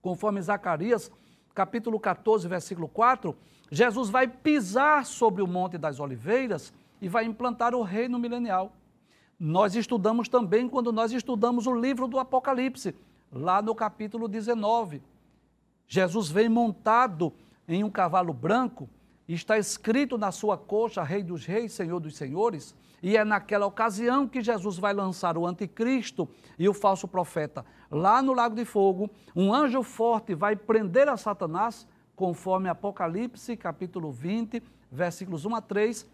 conforme 0.00 0.40
Zacarias, 0.40 1.12
capítulo 1.54 1.98
14, 1.98 2.46
versículo 2.48 2.88
4, 2.88 3.36
Jesus 3.70 4.10
vai 4.10 4.26
pisar 4.26 5.04
sobre 5.06 5.42
o 5.42 5.46
Monte 5.46 5.78
das 5.78 6.00
Oliveiras 6.00 6.72
e 7.00 7.08
vai 7.08 7.24
implantar 7.24 7.74
o 7.74 7.82
reino 7.82 8.18
milenial. 8.18 8.72
Nós 9.38 9.74
estudamos 9.74 10.28
também 10.28 10.68
quando 10.68 10.92
nós 10.92 11.12
estudamos 11.12 11.66
o 11.66 11.74
livro 11.74 12.06
do 12.06 12.18
Apocalipse, 12.18 12.94
lá 13.32 13.62
no 13.62 13.74
capítulo 13.74 14.28
19. 14.28 15.02
Jesus 15.86 16.28
vem 16.28 16.48
montado 16.48 17.32
em 17.66 17.82
um 17.82 17.90
cavalo 17.90 18.32
branco, 18.32 18.88
está 19.34 19.58
escrito 19.58 20.16
na 20.18 20.32
sua 20.32 20.56
coxa, 20.56 21.02
Rei 21.02 21.22
dos 21.22 21.44
Reis, 21.44 21.72
Senhor 21.72 22.00
dos 22.00 22.16
Senhores, 22.16 22.74
e 23.02 23.16
é 23.16 23.24
naquela 23.24 23.66
ocasião 23.66 24.26
que 24.26 24.42
Jesus 24.42 24.78
vai 24.78 24.92
lançar 24.92 25.38
o 25.38 25.46
anticristo 25.46 26.28
e 26.58 26.68
o 26.68 26.74
falso 26.74 27.08
profeta. 27.08 27.64
Lá 27.90 28.22
no 28.22 28.32
Lago 28.32 28.54
de 28.54 28.64
Fogo, 28.64 29.10
um 29.34 29.52
anjo 29.52 29.82
forte 29.82 30.34
vai 30.34 30.56
prender 30.56 31.08
a 31.08 31.16
Satanás, 31.16 31.86
conforme 32.14 32.68
Apocalipse, 32.68 33.56
capítulo 33.56 34.10
20, 34.10 34.62
versículos 34.90 35.44
1 35.44 35.54
a 35.54 35.60
3, 35.60 36.06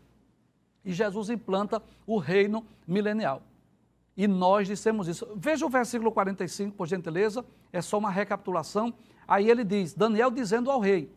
e 0.85 0.93
Jesus 0.93 1.31
implanta 1.31 1.83
o 2.07 2.19
reino 2.19 2.65
milenial. 2.87 3.43
E 4.17 4.27
nós 4.27 4.67
dissemos 4.67 5.09
isso. 5.09 5.29
Veja 5.37 5.67
o 5.67 5.69
versículo 5.69 6.13
45, 6.13 6.77
por 6.77 6.87
gentileza, 6.87 7.45
é 7.73 7.83
só 7.83 7.99
uma 7.99 8.11
recapitulação. 8.11 8.95
Aí 9.29 9.51
ele 9.51 9.65
diz: 9.65 9.93
Daniel 9.93 10.31
dizendo 10.31 10.71
ao 10.71 10.81
rei: 10.81 11.13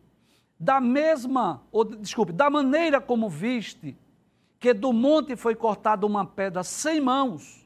Da 0.59 0.81
mesma, 0.81 1.63
ou 1.71 1.85
desculpe, 1.85 2.33
da 2.33 2.49
maneira 2.49 2.99
como 2.99 3.29
viste 3.29 3.97
que 4.59 4.73
do 4.73 4.91
monte 4.91 5.37
foi 5.37 5.55
cortada 5.55 6.05
uma 6.05 6.25
pedra 6.25 6.63
sem 6.63 6.99
mãos. 6.99 7.65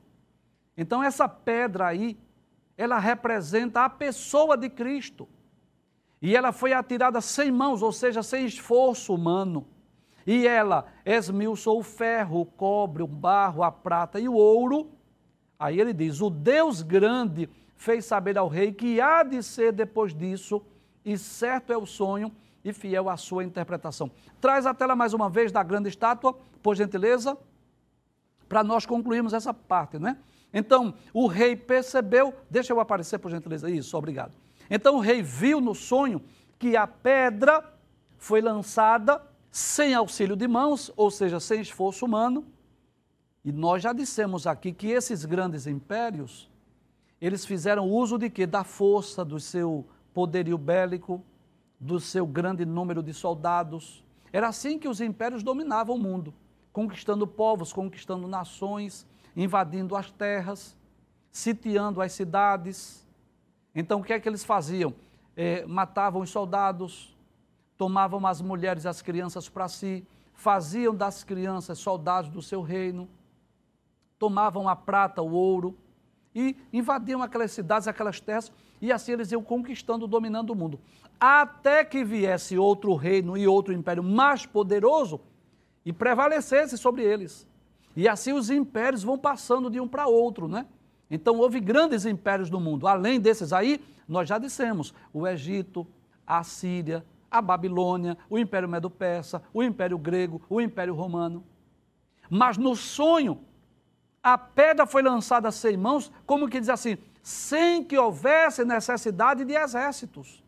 Então 0.77 1.01
essa 1.03 1.27
pedra 1.27 1.87
aí, 1.87 2.15
ela 2.77 2.99
representa 2.99 3.83
a 3.83 3.89
pessoa 3.89 4.55
de 4.55 4.69
Cristo. 4.69 5.27
E 6.21 6.35
ela 6.35 6.51
foi 6.51 6.71
atirada 6.71 7.19
sem 7.19 7.51
mãos, 7.51 7.81
ou 7.81 7.91
seja, 7.91 8.21
sem 8.21 8.45
esforço 8.45 9.13
humano. 9.13 9.65
E 10.25 10.47
ela 10.47 10.85
esmiuçou 11.03 11.79
o 11.79 11.83
ferro, 11.83 12.41
o 12.41 12.45
cobre, 12.45 13.03
o 13.03 13.07
barro, 13.07 13.63
a 13.63 13.71
prata 13.71 14.19
e 14.19 14.29
o 14.29 14.35
ouro. 14.35 14.91
Aí 15.59 15.79
ele 15.79 15.93
diz: 15.93 16.21
O 16.21 16.29
Deus 16.29 16.81
grande 16.81 17.49
fez 17.75 18.05
saber 18.05 18.37
ao 18.37 18.47
rei 18.47 18.71
que 18.71 19.01
há 19.01 19.23
de 19.23 19.43
ser 19.43 19.73
depois 19.73 20.13
disso, 20.13 20.61
e 21.03 21.17
certo 21.17 21.73
é 21.73 21.77
o 21.77 21.85
sonho 21.85 22.31
e 22.63 22.71
fiel 22.71 23.09
à 23.09 23.17
sua 23.17 23.43
interpretação. 23.43 24.09
Traz 24.39 24.65
a 24.65 24.73
tela 24.73 24.95
mais 24.95 25.13
uma 25.13 25.29
vez 25.29 25.51
da 25.51 25.61
grande 25.63 25.89
estátua, 25.89 26.37
por 26.61 26.75
gentileza, 26.75 27.37
para 28.47 28.63
nós 28.63 28.85
concluirmos 28.85 29.33
essa 29.33 29.53
parte, 29.53 29.99
né? 29.99 30.17
Então, 30.53 30.93
o 31.11 31.25
rei 31.27 31.55
percebeu, 31.55 32.33
deixa 32.49 32.71
eu 32.71 32.79
aparecer, 32.79 33.17
por 33.17 33.31
gentileza, 33.31 33.69
isso, 33.69 33.97
obrigado. 33.97 34.33
Então, 34.69 34.95
o 34.95 34.99
rei 34.99 35.21
viu 35.21 35.59
no 35.59 35.73
sonho 35.73 36.21
que 36.59 36.77
a 36.77 36.85
pedra 36.87 37.73
foi 38.17 38.41
lançada 38.41 39.21
sem 39.51 39.93
auxílio 39.93 40.35
de 40.35 40.47
mãos, 40.47 40.91
ou 40.95 41.11
seja, 41.11 41.39
sem 41.39 41.61
esforço 41.61 42.05
humano. 42.05 42.45
E 43.43 43.51
nós 43.51 43.83
já 43.83 43.91
dissemos 43.91 44.47
aqui 44.47 44.71
que 44.71 44.87
esses 44.87 45.25
grandes 45.25 45.67
impérios, 45.67 46.49
eles 47.19 47.45
fizeram 47.45 47.89
uso 47.89 48.17
de 48.17 48.29
quê? 48.29 48.45
Da 48.45 48.63
força, 48.63 49.25
do 49.25 49.39
seu 49.39 49.85
poderio 50.13 50.57
bélico, 50.57 51.23
do 51.83 51.99
seu 51.99 52.25
grande 52.25 52.65
número 52.65 53.03
de 53.03 53.13
soldados. 53.13 54.03
Era 54.31 54.47
assim 54.47 54.79
que 54.79 54.87
os 54.87 55.01
impérios 55.01 55.43
dominavam 55.43 55.95
o 55.95 55.99
mundo, 55.99 56.33
conquistando 56.71 57.27
povos, 57.27 57.73
conquistando 57.73 58.25
nações, 58.25 59.05
invadindo 59.35 59.95
as 59.95 60.09
terras, 60.09 60.77
sitiando 61.29 62.01
as 62.01 62.13
cidades. 62.13 63.05
Então, 63.75 63.99
o 63.99 64.03
que 64.03 64.13
é 64.13 64.19
que 64.19 64.29
eles 64.29 64.45
faziam? 64.45 64.93
É, 65.35 65.65
matavam 65.65 66.21
os 66.21 66.29
soldados, 66.29 67.13
tomavam 67.77 68.25
as 68.25 68.41
mulheres 68.41 68.85
e 68.85 68.87
as 68.87 69.01
crianças 69.01 69.49
para 69.49 69.67
si, 69.67 70.07
faziam 70.33 70.95
das 70.95 71.23
crianças 71.23 71.79
soldados 71.79 72.29
do 72.29 72.41
seu 72.41 72.61
reino, 72.61 73.09
tomavam 74.17 74.69
a 74.69 74.75
prata, 74.75 75.21
o 75.21 75.31
ouro 75.31 75.77
e 76.33 76.55
invadiam 76.71 77.21
aquelas 77.21 77.51
cidades, 77.51 77.87
aquelas 77.89 78.21
terras, 78.21 78.51
e 78.83 78.91
assim 78.91 79.13
eles 79.13 79.31
iam 79.31 79.41
conquistando, 79.41 80.05
dominando 80.05 80.49
o 80.49 80.55
mundo. 80.55 80.77
Até 81.17 81.85
que 81.85 82.03
viesse 82.03 82.57
outro 82.57 82.93
reino 82.95 83.37
e 83.37 83.47
outro 83.47 83.73
império 83.73 84.03
mais 84.03 84.45
poderoso 84.45 85.21
e 85.85 85.93
prevalecesse 85.93 86.77
sobre 86.77 87.01
eles. 87.01 87.47
E 87.95 88.09
assim 88.09 88.33
os 88.33 88.49
impérios 88.49 89.01
vão 89.01 89.17
passando 89.17 89.69
de 89.69 89.79
um 89.79 89.87
para 89.87 90.07
outro, 90.07 90.49
né? 90.49 90.65
Então 91.09 91.37
houve 91.37 91.61
grandes 91.61 92.05
impérios 92.05 92.49
no 92.49 92.59
mundo. 92.59 92.85
Além 92.85 93.21
desses 93.21 93.53
aí, 93.53 93.81
nós 94.05 94.27
já 94.27 94.37
dissemos, 94.37 94.93
o 95.13 95.25
Egito, 95.25 95.87
a 96.27 96.43
Síria, 96.43 97.05
a 97.31 97.41
Babilônia, 97.41 98.17
o 98.29 98.37
Império 98.37 98.67
Medo-Persa, 98.67 99.41
o 99.53 99.63
Império 99.63 99.97
Grego, 99.97 100.41
o 100.49 100.59
Império 100.59 100.93
Romano. 100.93 101.41
Mas 102.29 102.57
no 102.57 102.75
sonho, 102.75 103.39
a 104.21 104.37
pedra 104.37 104.85
foi 104.85 105.01
lançada 105.01 105.49
sem 105.51 105.77
mãos, 105.77 106.11
como 106.25 106.49
que 106.49 106.59
diz 106.59 106.67
assim, 106.67 106.97
sem 107.23 107.81
que 107.81 107.97
houvesse 107.97 108.65
necessidade 108.65 109.45
de 109.45 109.53
exércitos, 109.53 110.43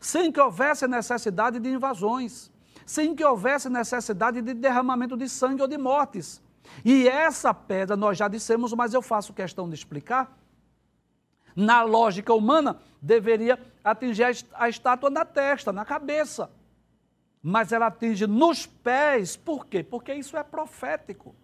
sem 0.00 0.30
que 0.30 0.40
houvesse 0.40 0.86
necessidade 0.86 1.58
de 1.58 1.68
invasões, 1.68 2.52
sem 2.86 3.16
que 3.16 3.24
houvesse 3.24 3.68
necessidade 3.68 4.40
de 4.40 4.54
derramamento 4.54 5.16
de 5.16 5.28
sangue 5.28 5.60
ou 5.60 5.66
de 5.66 5.76
mortes. 5.76 6.40
E 6.84 7.08
essa 7.08 7.52
pedra, 7.52 7.96
nós 7.96 8.16
já 8.16 8.28
dissemos, 8.28 8.72
mas 8.72 8.94
eu 8.94 9.02
faço 9.02 9.32
questão 9.32 9.68
de 9.68 9.74
explicar, 9.74 10.38
na 11.56 11.82
lógica 11.82 12.32
humana, 12.32 12.80
deveria 13.02 13.58
atingir 13.82 14.24
a 14.54 14.68
estátua 14.68 15.10
na 15.10 15.24
testa, 15.24 15.72
na 15.72 15.84
cabeça. 15.84 16.50
Mas 17.42 17.72
ela 17.72 17.86
atinge 17.86 18.26
nos 18.26 18.66
pés, 18.66 19.36
por 19.36 19.66
quê? 19.66 19.82
Porque 19.82 20.14
isso 20.14 20.36
é 20.36 20.42
profético. 20.42 21.34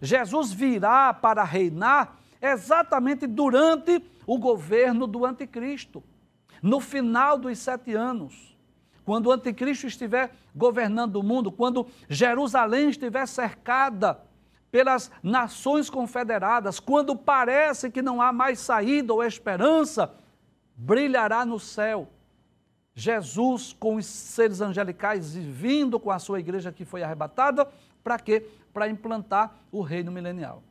Jesus 0.00 0.52
virá 0.52 1.14
para 1.14 1.44
reinar 1.44 2.19
exatamente 2.40 3.26
durante 3.26 4.02
o 4.26 4.38
governo 4.38 5.06
do 5.06 5.24
anticristo, 5.24 6.02
no 6.62 6.80
final 6.80 7.38
dos 7.38 7.58
sete 7.58 7.94
anos. 7.94 8.56
Quando 9.04 9.26
o 9.26 9.32
anticristo 9.32 9.86
estiver 9.86 10.32
governando 10.54 11.16
o 11.16 11.22
mundo, 11.22 11.50
quando 11.50 11.86
Jerusalém 12.08 12.90
estiver 12.90 13.26
cercada 13.26 14.20
pelas 14.70 15.10
nações 15.22 15.90
confederadas, 15.90 16.78
quando 16.78 17.16
parece 17.16 17.90
que 17.90 18.02
não 18.02 18.22
há 18.22 18.32
mais 18.32 18.60
saída 18.60 19.12
ou 19.12 19.24
esperança, 19.24 20.14
brilhará 20.76 21.44
no 21.44 21.58
céu. 21.58 22.08
Jesus 22.94 23.72
com 23.72 23.96
os 23.96 24.06
seres 24.06 24.60
angelicais 24.60 25.34
vindo 25.34 25.98
com 25.98 26.10
a 26.10 26.18
sua 26.18 26.38
igreja 26.38 26.72
que 26.72 26.84
foi 26.84 27.02
arrebatada, 27.02 27.68
para 28.04 28.18
quê? 28.18 28.46
Para 28.72 28.88
implantar 28.88 29.56
o 29.72 29.80
reino 29.82 30.12
milenial. 30.12 30.62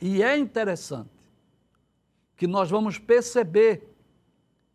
E 0.00 0.22
é 0.22 0.36
interessante 0.36 1.10
que 2.36 2.46
nós 2.46 2.70
vamos 2.70 2.98
perceber 2.98 3.94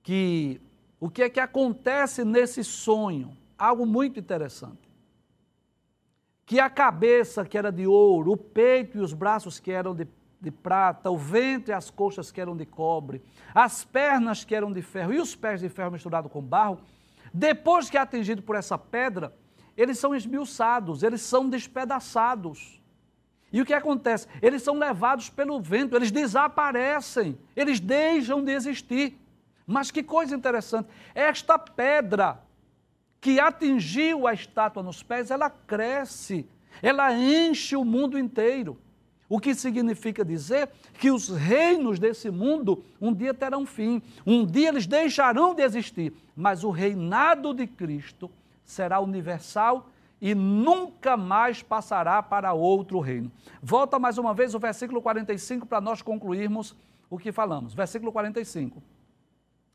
que 0.02 0.62
o 1.00 1.10
que 1.10 1.24
é 1.24 1.30
que 1.30 1.40
acontece 1.40 2.24
nesse 2.24 2.64
sonho, 2.64 3.38
algo 3.58 3.86
muito 3.86 4.20
interessante 4.20 4.84
que 6.46 6.60
a 6.60 6.70
cabeça 6.70 7.46
que 7.46 7.58
era 7.58 7.72
de 7.72 7.88
ouro, 7.88 8.32
o 8.32 8.38
peito 8.38 8.98
e 8.98 9.02
os 9.02 9.14
braços 9.14 9.60
que 9.60 9.72
eram 9.72 9.96
de, 9.96 10.08
de 10.40 10.52
prata, 10.52 11.10
o 11.10 11.18
ventre 11.18 11.72
e 11.72 11.74
as 11.74 11.90
coxas 11.90 12.32
que 12.32 12.42
eram 12.42 12.56
de 12.56 12.66
cobre, 12.66 13.22
as 13.56 13.84
pernas 13.84 14.44
que 14.44 14.54
eram 14.54 14.72
de 14.72 14.82
ferro 14.82 15.14
e 15.14 15.20
os 15.20 15.36
pés 15.36 15.62
de 15.62 15.70
ferro 15.70 15.92
misturado 15.92 16.30
com 16.30 16.42
barro, 16.42 16.80
depois 17.34 17.90
que 17.90 17.98
é 17.98 18.02
atingido 18.02 18.42
por 18.42 18.56
essa 18.56 18.78
pedra, 18.78 19.34
eles 19.76 19.98
são 19.98 20.14
esmiuçados, 20.14 21.02
eles 21.02 21.22
são 21.22 21.50
despedaçados. 21.50 22.80
E 23.54 23.62
o 23.62 23.66
que 23.66 23.74
acontece? 23.74 24.28
Eles 24.42 24.64
são 24.64 24.80
levados 24.80 25.30
pelo 25.30 25.62
vento, 25.62 25.96
eles 25.96 26.10
desaparecem, 26.10 27.38
eles 27.56 27.80
deixam 27.80 28.44
de 28.44 28.52
existir. 28.52 29.16
Mas 29.66 29.92
que 29.92 30.02
coisa 30.02 30.36
interessante, 30.36 30.90
esta 31.14 31.60
pedra 31.60 32.40
que 33.22 33.40
atingiu 33.40 34.28
a 34.28 34.34
estátua 34.34 34.82
nos 34.82 35.04
pés, 35.04 35.30
ela 35.30 35.52
cresce, 35.52 36.48
ela 36.82 37.14
enche 37.14 37.76
o 37.76 37.86
mundo 37.86 38.18
inteiro. 38.18 38.78
O 39.30 39.40
que 39.40 39.54
significa 39.54 40.26
dizer 40.26 40.70
que 41.00 41.12
os 41.12 41.30
reinos 41.30 42.00
desse 42.00 42.32
mundo 42.32 42.84
um 43.00 43.14
dia 43.14 43.34
terão 43.34 43.66
fim, 43.68 44.02
um 44.26 44.46
dia 44.46 44.70
eles 44.70 44.88
deixarão 44.88 45.54
de 45.54 45.62
existir, 45.62 46.12
mas 46.36 46.64
o 46.64 46.72
reinado 46.72 47.54
de 47.54 47.68
Cristo 47.68 48.30
será 48.66 49.00
universal 49.00 49.90
e 50.24 50.34
nunca 50.34 51.18
mais 51.18 51.62
passará 51.62 52.24
para 52.24 52.54
outro 52.54 53.02
reino. 53.02 53.30
Volta 53.62 54.00
mais 54.00 54.18
uma 54.18 54.34
vez 54.34 54.56
o 54.56 54.60
versículo 54.60 55.02
45 55.02 55.66
para 55.66 55.82
nós 55.82 56.02
concluirmos 56.02 56.74
o 57.10 57.18
que 57.18 57.30
falamos. 57.30 57.74
Versículo 57.74 58.10
45. 58.10 58.82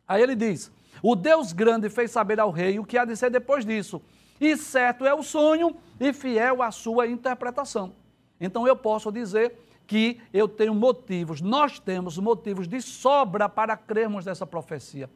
Aí 0.08 0.22
ele 0.22 0.34
diz: 0.34 0.72
o 1.02 1.14
Deus 1.14 1.52
grande 1.52 1.90
fez 1.90 2.10
saber 2.10 2.40
ao 2.40 2.50
rei 2.50 2.78
o 2.78 2.84
que 2.86 2.96
há 2.96 3.04
de 3.04 3.14
ser 3.14 3.28
depois 3.28 3.62
disso. 3.62 4.00
E 4.40 4.56
certo 4.56 5.04
é 5.04 5.12
o 5.12 5.22
sonho 5.22 5.76
e 6.00 6.14
fiel 6.14 6.62
a 6.62 6.70
sua 6.70 7.06
interpretação. 7.06 7.92
Então 8.40 8.66
eu 8.66 8.74
posso 8.74 9.12
dizer 9.12 9.54
que 9.86 10.18
eu 10.32 10.48
tenho 10.48 10.74
motivos, 10.74 11.42
nós 11.42 11.78
temos 11.78 12.16
motivos 12.16 12.66
de 12.66 12.80
sobra 12.80 13.50
para 13.50 13.76
crermos 13.76 14.24
nessa 14.24 14.46
profecia. 14.46 15.10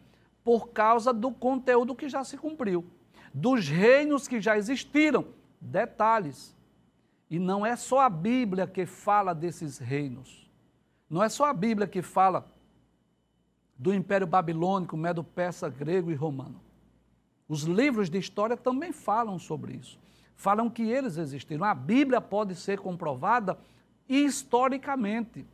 por 0.44 0.70
causa 0.70 1.12
do 1.12 1.30
conteúdo 1.30 1.94
que 1.94 2.08
já 2.08 2.24
se 2.24 2.36
cumpriu, 2.36 2.84
dos 3.32 3.68
reinos 3.68 4.28
que 4.28 4.40
já 4.40 4.56
existiram. 4.56 5.26
Detalhes. 5.60 6.54
E 7.30 7.38
não 7.38 7.64
é 7.64 7.76
só 7.76 8.00
a 8.00 8.10
Bíblia 8.10 8.66
que 8.66 8.84
fala 8.84 9.34
desses 9.34 9.78
reinos. 9.78 10.50
Não 11.08 11.22
é 11.22 11.28
só 11.28 11.46
a 11.46 11.52
Bíblia 11.52 11.86
que 11.86 12.02
fala 12.02 12.46
do 13.78 13.94
Império 13.94 14.26
Babilônico, 14.26 14.96
Medo-Persa, 14.96 15.68
Grego 15.68 16.10
e 16.10 16.14
Romano. 16.14 16.60
Os 17.48 17.62
livros 17.62 18.08
de 18.08 18.18
história 18.18 18.56
também 18.56 18.92
falam 18.92 19.38
sobre 19.38 19.74
isso. 19.74 19.98
Falam 20.36 20.70
que 20.70 20.82
eles 20.82 21.16
existiram. 21.16 21.64
A 21.64 21.74
Bíblia 21.74 22.20
pode 22.20 22.54
ser 22.54 22.78
comprovada 22.78 23.58
historicamente, 24.08 25.46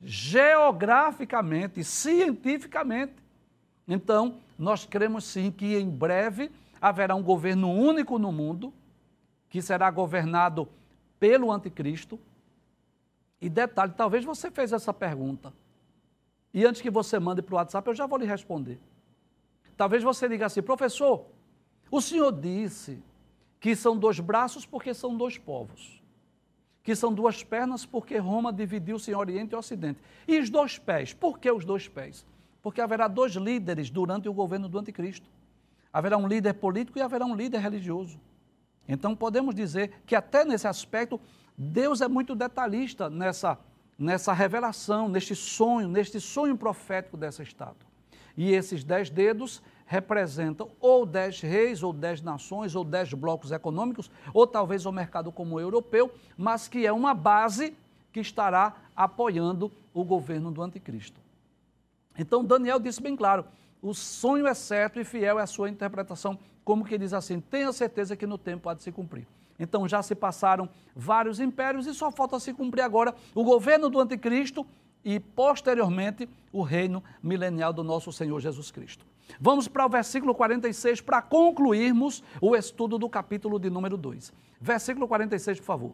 geograficamente, 0.00 1.84
cientificamente. 1.84 3.14
Então, 3.86 4.38
nós 4.58 4.84
cremos 4.84 5.24
sim 5.24 5.50
que 5.50 5.76
em 5.76 5.88
breve 5.88 6.50
haverá 6.82 7.14
um 7.14 7.22
governo 7.22 7.70
único 7.70 8.18
no 8.18 8.32
mundo, 8.32 8.74
que 9.48 9.62
será 9.62 9.90
governado 9.90 10.68
pelo 11.20 11.52
anticristo. 11.52 12.18
E 13.40 13.48
detalhe, 13.48 13.92
talvez 13.96 14.24
você 14.24 14.50
fez 14.50 14.72
essa 14.72 14.92
pergunta. 14.92 15.52
E 16.52 16.66
antes 16.66 16.82
que 16.82 16.90
você 16.90 17.18
mande 17.18 17.40
para 17.40 17.54
o 17.54 17.56
WhatsApp, 17.56 17.88
eu 17.88 17.94
já 17.94 18.06
vou 18.06 18.18
lhe 18.18 18.26
responder. 18.26 18.78
Talvez 19.76 20.02
você 20.02 20.28
diga 20.28 20.46
assim, 20.46 20.60
professor, 20.60 21.24
o 21.90 22.00
senhor 22.00 22.32
disse 22.32 23.02
que 23.60 23.76
são 23.76 23.96
dois 23.96 24.18
braços 24.18 24.66
porque 24.66 24.92
são 24.92 25.16
dois 25.16 25.38
povos. 25.38 26.02
Que 26.82 26.96
são 26.96 27.14
duas 27.14 27.44
pernas 27.44 27.86
porque 27.86 28.18
Roma 28.18 28.52
dividiu-se 28.52 29.10
em 29.12 29.14
Oriente 29.14 29.52
e 29.52 29.56
Ocidente. 29.56 30.00
E 30.26 30.38
os 30.38 30.50
dois 30.50 30.78
pés? 30.78 31.14
Por 31.14 31.38
que 31.38 31.50
os 31.50 31.64
dois 31.64 31.88
pés? 31.88 32.26
porque 32.62 32.80
haverá 32.80 33.08
dois 33.08 33.32
líderes 33.32 33.90
durante 33.90 34.28
o 34.28 34.32
governo 34.32 34.68
do 34.68 34.78
anticristo. 34.78 35.28
Haverá 35.92 36.16
um 36.16 36.26
líder 36.26 36.54
político 36.54 36.98
e 36.98 37.02
haverá 37.02 37.24
um 37.24 37.34
líder 37.34 37.58
religioso. 37.58 38.18
Então 38.88 39.14
podemos 39.14 39.54
dizer 39.54 40.02
que 40.06 40.14
até 40.14 40.44
nesse 40.44 40.66
aspecto 40.66 41.20
Deus 41.56 42.00
é 42.00 42.08
muito 42.08 42.34
detalhista 42.34 43.10
nessa 43.10 43.58
nessa 43.98 44.32
revelação, 44.32 45.08
neste 45.08 45.34
sonho, 45.34 45.88
neste 45.88 46.20
sonho 46.20 46.56
profético 46.56 47.16
dessa 47.16 47.42
estátua. 47.42 47.88
E 48.36 48.52
esses 48.52 48.82
dez 48.82 49.10
dedos 49.10 49.62
representam 49.86 50.70
ou 50.80 51.04
dez 51.04 51.40
reis, 51.40 51.82
ou 51.82 51.92
dez 51.92 52.22
nações, 52.22 52.74
ou 52.74 52.82
dez 52.82 53.12
blocos 53.12 53.52
econômicos, 53.52 54.10
ou 54.32 54.46
talvez 54.46 54.86
o 54.86 54.92
mercado 54.92 55.30
como 55.30 55.56
o 55.56 55.60
europeu, 55.60 56.10
mas 56.36 56.66
que 56.66 56.86
é 56.86 56.92
uma 56.92 57.14
base 57.14 57.76
que 58.10 58.20
estará 58.20 58.74
apoiando 58.96 59.70
o 59.92 60.02
governo 60.02 60.50
do 60.50 60.62
anticristo. 60.62 61.20
Então 62.18 62.44
Daniel 62.44 62.80
disse 62.80 63.02
bem 63.02 63.14
claro: 63.14 63.44
o 63.82 63.92
sonho 63.92 64.46
é 64.46 64.54
certo 64.54 65.00
e 65.00 65.04
fiel 65.04 65.40
é 65.40 65.42
a 65.42 65.46
sua 65.46 65.68
interpretação, 65.68 66.38
como 66.64 66.84
que 66.84 66.96
diz 66.96 67.12
assim: 67.12 67.40
tenha 67.40 67.72
certeza 67.72 68.16
que 68.16 68.26
no 68.26 68.38
tempo 68.38 68.68
há 68.68 68.74
de 68.74 68.82
se 68.82 68.92
cumprir. 68.92 69.26
Então 69.58 69.86
já 69.88 70.02
se 70.02 70.14
passaram 70.14 70.68
vários 70.94 71.40
impérios 71.40 71.86
e 71.86 71.92
só 71.92 72.10
falta 72.10 72.38
se 72.38 72.54
cumprir 72.54 72.82
agora 72.82 73.14
o 73.34 73.44
governo 73.44 73.90
do 73.90 74.00
anticristo 74.00 74.64
e 75.04 75.18
posteriormente 75.18 76.28
o 76.52 76.62
reino 76.62 77.02
milenial 77.22 77.72
do 77.72 77.82
nosso 77.82 78.12
Senhor 78.12 78.38
Jesus 78.40 78.70
Cristo. 78.70 79.04
Vamos 79.40 79.66
para 79.66 79.84
o 79.84 79.88
versículo 79.88 80.34
46 80.34 81.00
para 81.00 81.20
concluirmos 81.20 82.22
o 82.40 82.54
estudo 82.54 82.98
do 82.98 83.08
capítulo 83.08 83.58
de 83.58 83.68
número 83.68 83.96
2. 83.96 84.32
Versículo 84.60 85.08
46, 85.08 85.58
por 85.58 85.66
favor. 85.66 85.92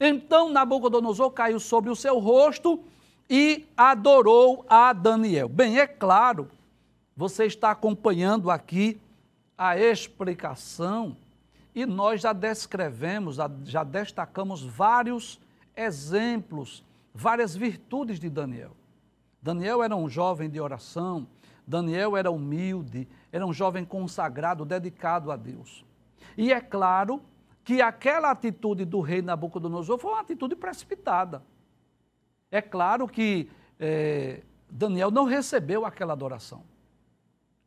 Então 0.00 0.48
Nabucodonosor 0.48 1.30
caiu 1.32 1.58
sobre 1.58 1.90
o 1.90 1.96
seu 1.96 2.18
rosto 2.18 2.82
e 3.30 3.64
adorou 3.76 4.66
a 4.68 4.92
Daniel. 4.92 5.48
Bem, 5.48 5.78
é 5.78 5.86
claro, 5.86 6.48
você 7.16 7.44
está 7.46 7.70
acompanhando 7.70 8.50
aqui 8.50 9.00
a 9.56 9.78
explicação 9.78 11.16
e 11.72 11.86
nós 11.86 12.22
já 12.22 12.32
descrevemos, 12.32 13.36
já 13.62 13.84
destacamos 13.84 14.64
vários 14.64 15.40
exemplos, 15.76 16.84
várias 17.14 17.54
virtudes 17.54 18.18
de 18.18 18.28
Daniel. 18.28 18.72
Daniel 19.40 19.80
era 19.80 19.94
um 19.94 20.08
jovem 20.08 20.50
de 20.50 20.60
oração, 20.60 21.28
Daniel 21.64 22.16
era 22.16 22.32
humilde, 22.32 23.06
era 23.30 23.46
um 23.46 23.52
jovem 23.52 23.84
consagrado, 23.84 24.64
dedicado 24.64 25.30
a 25.30 25.36
Deus. 25.36 25.84
E 26.36 26.52
é 26.52 26.60
claro 26.60 27.22
que 27.62 27.80
aquela 27.80 28.32
atitude 28.32 28.84
do 28.84 29.00
rei 29.00 29.22
Nabucodonosor 29.22 29.98
foi 29.98 30.10
uma 30.10 30.20
atitude 30.20 30.56
precipitada. 30.56 31.42
É 32.50 32.60
claro 32.60 33.06
que 33.06 33.48
é, 33.78 34.42
Daniel 34.68 35.10
não 35.10 35.24
recebeu 35.24 35.84
aquela 35.84 36.12
adoração. 36.12 36.62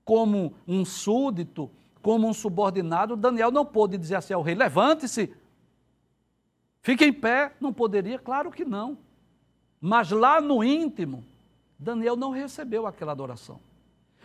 Como 0.04 0.54
um 0.68 0.84
súdito, 0.84 1.70
como 2.02 2.28
um 2.28 2.34
subordinado, 2.34 3.16
Daniel 3.16 3.50
não 3.50 3.66
pôde 3.66 3.98
dizer 3.98 4.16
assim 4.16 4.34
ao 4.34 4.42
rei: 4.42 4.56
levante-se, 4.56 5.34
fique 6.82 7.06
em 7.06 7.14
pé. 7.14 7.54
Não 7.60 7.72
poderia? 7.72 8.20
Claro 8.20 8.52
que 8.52 8.66
não. 8.66 8.98
Mas 9.80 10.12
lá 10.12 10.40
no 10.42 10.64
íntimo, 10.64 11.24
Daniel 11.80 12.16
não 12.16 12.32
recebeu 12.32 12.86
aquela 12.86 13.12
adoração. 13.12 13.60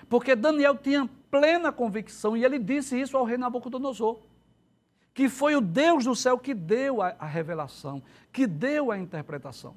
Porque 0.09 0.35
Daniel 0.35 0.77
tinha 0.77 1.09
plena 1.31 1.71
convicção, 1.71 2.37
e 2.37 2.45
ele 2.45 2.59
disse 2.59 2.99
isso 2.99 3.17
ao 3.17 3.25
rei 3.25 3.37
Nabucodonosor, 3.37 4.19
que 5.13 5.29
foi 5.29 5.55
o 5.55 5.61
Deus 5.61 6.05
do 6.05 6.15
céu 6.15 6.39
que 6.39 6.55
deu 6.55 7.03
a, 7.03 7.15
a 7.19 7.27
revelação, 7.27 8.03
que 8.33 8.47
deu 8.47 8.91
a 8.91 8.99
interpretação. 8.99 9.75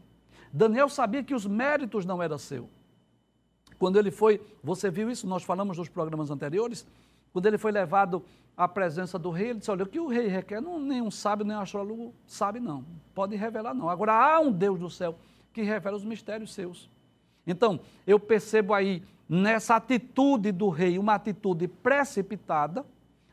Daniel 0.54 0.90
sabia 0.90 1.24
que 1.24 1.34
os 1.34 1.46
méritos 1.46 2.06
não 2.06 2.22
eram 2.22 2.38
seu. 2.38 2.70
Quando 3.80 3.98
ele 3.98 4.12
foi, 4.12 4.42
você 4.64 4.92
viu 4.92 5.10
isso, 5.10 5.26
nós 5.26 5.44
falamos 5.44 5.78
nos 5.78 5.90
programas 5.90 6.30
anteriores, 6.30 6.86
quando 7.34 7.46
ele 7.46 7.58
foi 7.58 7.72
levado 7.72 8.24
à 8.56 8.68
presença 8.68 9.18
do 9.18 9.32
rei, 9.32 9.50
ele 9.50 9.60
disse: 9.60 9.72
Olha, 9.72 9.84
o 9.84 9.88
que 9.88 10.00
o 10.00 10.08
rei 10.08 10.28
requer, 10.28 10.62
não, 10.62 10.80
nenhum 10.80 11.10
sábio, 11.10 11.46
nem 11.46 11.56
astrólogo 11.56 12.14
sabe, 12.28 12.60
não. 12.60 12.86
Pode 13.16 13.36
revelar, 13.36 13.74
não. 13.74 13.90
Agora, 13.90 14.14
há 14.14 14.40
um 14.40 14.52
Deus 14.52 14.80
do 14.80 14.90
céu 14.90 15.18
que 15.54 15.62
revela 15.62 15.98
os 15.98 16.04
mistérios 16.04 16.54
seus. 16.54 16.90
Então, 17.48 17.80
eu 18.06 18.20
percebo 18.20 18.74
aí, 18.74 19.04
nessa 19.28 19.76
atitude 19.76 20.52
do 20.52 20.70
rei, 20.70 21.00
uma 21.00 21.16
atitude 21.16 21.68
precipitada, 21.68 22.86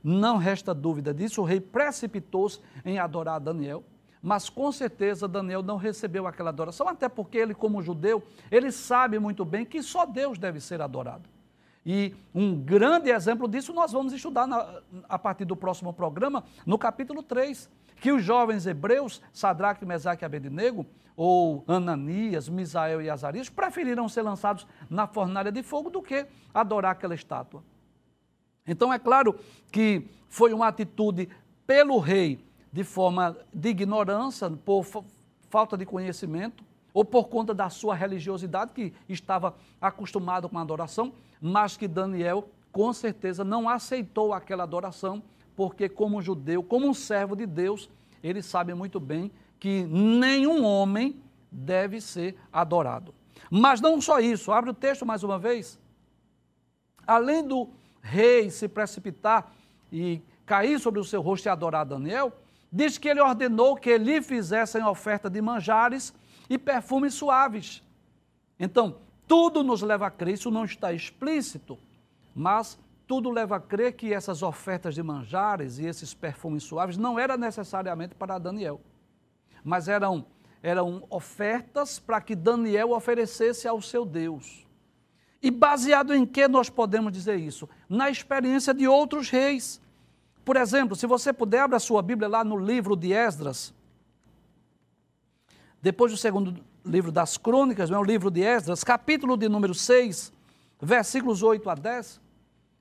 não 0.02 0.36
resta 0.36 0.72
dúvida 0.72 1.12
disso, 1.12 1.42
o 1.42 1.44
rei 1.44 1.60
precipitou-se 1.60 2.60
em 2.84 2.98
adorar 2.98 3.40
Daniel 3.40 3.84
mas 4.22 4.48
com 4.48 4.70
certeza 4.72 5.28
Daniel 5.28 5.62
não 5.62 5.76
recebeu 5.76 6.26
aquela 6.26 6.50
adoração, 6.50 6.88
até 6.88 7.08
porque 7.08 7.38
ele, 7.38 7.54
como 7.54 7.82
judeu, 7.82 8.22
ele 8.50 8.70
sabe 8.72 9.18
muito 9.18 9.44
bem 9.44 9.64
que 9.64 9.82
só 9.82 10.04
Deus 10.04 10.38
deve 10.38 10.60
ser 10.60 10.80
adorado. 10.80 11.28
E 11.84 12.14
um 12.34 12.54
grande 12.54 13.10
exemplo 13.10 13.48
disso 13.48 13.72
nós 13.72 13.92
vamos 13.92 14.12
estudar 14.12 14.46
na, 14.46 14.80
a 15.08 15.18
partir 15.18 15.44
do 15.44 15.56
próximo 15.56 15.92
programa, 15.92 16.44
no 16.66 16.76
capítulo 16.76 17.22
3, 17.22 17.70
que 18.00 18.12
os 18.12 18.22
jovens 18.22 18.66
hebreus, 18.66 19.22
Sadraque, 19.32 19.86
Mesaque 19.86 20.24
e 20.24 20.26
Abednego, 20.26 20.86
ou 21.16 21.64
Ananias, 21.66 22.48
Misael 22.48 23.02
e 23.02 23.10
Azarias, 23.10 23.48
preferiram 23.48 24.08
ser 24.08 24.22
lançados 24.22 24.66
na 24.88 25.06
fornalha 25.06 25.50
de 25.50 25.62
fogo 25.62 25.90
do 25.90 26.02
que 26.02 26.26
adorar 26.54 26.92
aquela 26.92 27.14
estátua. 27.14 27.62
Então 28.66 28.92
é 28.92 28.98
claro 28.98 29.34
que 29.72 30.06
foi 30.28 30.52
uma 30.52 30.68
atitude 30.68 31.28
pelo 31.66 31.98
rei 31.98 32.47
de 32.72 32.84
forma 32.84 33.36
de 33.52 33.70
ignorância, 33.70 34.50
por 34.50 34.86
falta 35.48 35.76
de 35.76 35.86
conhecimento, 35.86 36.64
ou 36.92 37.04
por 37.04 37.28
conta 37.28 37.54
da 37.54 37.70
sua 37.70 37.94
religiosidade, 37.94 38.72
que 38.72 38.92
estava 39.08 39.54
acostumado 39.80 40.48
com 40.48 40.58
a 40.58 40.62
adoração, 40.62 41.12
mas 41.40 41.76
que 41.76 41.86
Daniel, 41.86 42.48
com 42.72 42.92
certeza, 42.92 43.44
não 43.44 43.68
aceitou 43.68 44.32
aquela 44.32 44.64
adoração, 44.64 45.22
porque, 45.54 45.88
como 45.88 46.22
judeu, 46.22 46.62
como 46.62 46.88
um 46.88 46.94
servo 46.94 47.34
de 47.34 47.46
Deus, 47.46 47.88
ele 48.22 48.42
sabe 48.42 48.74
muito 48.74 48.98
bem 49.00 49.30
que 49.58 49.84
nenhum 49.84 50.64
homem 50.64 51.20
deve 51.50 52.00
ser 52.00 52.36
adorado. 52.52 53.14
Mas 53.50 53.80
não 53.80 54.00
só 54.00 54.20
isso, 54.20 54.52
abre 54.52 54.70
o 54.70 54.74
texto 54.74 55.06
mais 55.06 55.22
uma 55.22 55.38
vez. 55.38 55.78
Além 57.06 57.46
do 57.46 57.68
rei 58.02 58.50
se 58.50 58.68
precipitar 58.68 59.52
e 59.92 60.20
cair 60.44 60.78
sobre 60.78 61.00
o 61.00 61.04
seu 61.04 61.20
rosto 61.20 61.46
e 61.46 61.48
adorar 61.48 61.86
Daniel, 61.86 62.32
diz 62.72 62.98
que 62.98 63.08
ele 63.08 63.20
ordenou 63.20 63.76
que 63.76 63.96
lhe 63.96 64.20
fizessem 64.22 64.82
oferta 64.84 65.28
de 65.28 65.40
manjares 65.40 66.14
e 66.48 66.58
perfumes 66.58 67.14
suaves. 67.14 67.82
Então, 68.58 68.98
tudo 69.26 69.62
nos 69.62 69.82
leva 69.82 70.06
a 70.06 70.10
crer, 70.10 70.34
isso 70.34 70.50
não 70.50 70.64
está 70.64 70.92
explícito, 70.92 71.78
mas 72.34 72.78
tudo 73.06 73.30
leva 73.30 73.56
a 73.56 73.60
crer 73.60 73.92
que 73.92 74.12
essas 74.12 74.42
ofertas 74.42 74.94
de 74.94 75.02
manjares 75.02 75.78
e 75.78 75.86
esses 75.86 76.12
perfumes 76.12 76.62
suaves 76.62 76.96
não 76.96 77.18
eram 77.18 77.36
necessariamente 77.36 78.14
para 78.14 78.38
Daniel, 78.38 78.80
mas 79.64 79.88
eram, 79.88 80.26
eram 80.62 81.06
ofertas 81.08 81.98
para 81.98 82.20
que 82.20 82.34
Daniel 82.34 82.92
oferecesse 82.92 83.66
ao 83.66 83.80
seu 83.80 84.04
Deus. 84.04 84.66
E 85.42 85.50
baseado 85.50 86.14
em 86.14 86.26
que 86.26 86.48
nós 86.48 86.68
podemos 86.68 87.12
dizer 87.12 87.36
isso? 87.36 87.68
Na 87.88 88.10
experiência 88.10 88.74
de 88.74 88.88
outros 88.88 89.30
reis. 89.30 89.80
Por 90.48 90.56
exemplo, 90.56 90.96
se 90.96 91.06
você 91.06 91.30
puder, 91.30 91.60
abra 91.60 91.76
a 91.76 91.80
sua 91.80 92.00
Bíblia 92.00 92.26
lá 92.26 92.42
no 92.42 92.56
livro 92.56 92.96
de 92.96 93.12
Esdras. 93.12 93.74
Depois 95.82 96.10
do 96.10 96.16
segundo 96.16 96.64
livro 96.82 97.12
das 97.12 97.36
crônicas, 97.36 97.90
não 97.90 97.98
é 97.98 98.00
o 98.00 98.04
livro 98.04 98.30
de 98.30 98.40
Esdras, 98.40 98.82
capítulo 98.82 99.36
de 99.36 99.46
número 99.46 99.74
6, 99.74 100.32
versículos 100.80 101.42
8 101.42 101.68
a 101.68 101.74
10, 101.74 102.18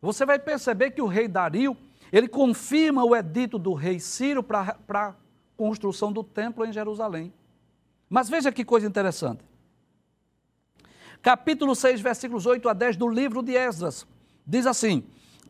você 0.02 0.26
vai 0.26 0.40
perceber 0.40 0.92
que 0.92 1.02
o 1.02 1.08
rei 1.08 1.28
Dario, 1.28 1.76
ele 2.10 2.30
confirma 2.30 3.04
o 3.04 3.14
edito 3.14 3.60
do 3.60 3.74
rei 3.74 4.00
Ciro 4.00 4.42
para 4.42 4.78
a 4.90 5.14
construção 5.58 6.10
do 6.10 6.24
templo 6.24 6.66
em 6.66 6.72
Jerusalém. 6.72 7.34
Mas 8.10 8.30
veja 8.30 8.50
que 8.50 8.64
coisa 8.64 8.88
interessante. 8.88 9.44
Capítulo 11.22 11.76
6, 11.76 12.00
versículos 12.00 12.46
8 12.46 12.70
a 12.70 12.74
10 12.74 12.96
do 12.96 13.10
livro 13.10 13.44
de 13.44 13.58
Esdras. 13.58 14.08
Diz 14.46 14.66
assim: 14.66 15.04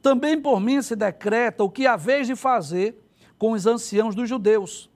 Também 0.08 0.40
por 0.40 0.62
mim 0.62 0.82
se 0.82 0.96
decreta 0.96 1.66
o 1.66 1.70
que 1.70 1.86
há 1.86 1.98
vez 1.98 2.28
de 2.28 2.34
fazer 2.34 2.98
com 3.38 3.52
os 3.52 3.68
anciãos 3.68 4.16
dos 4.16 4.30
judeus, 4.30 4.90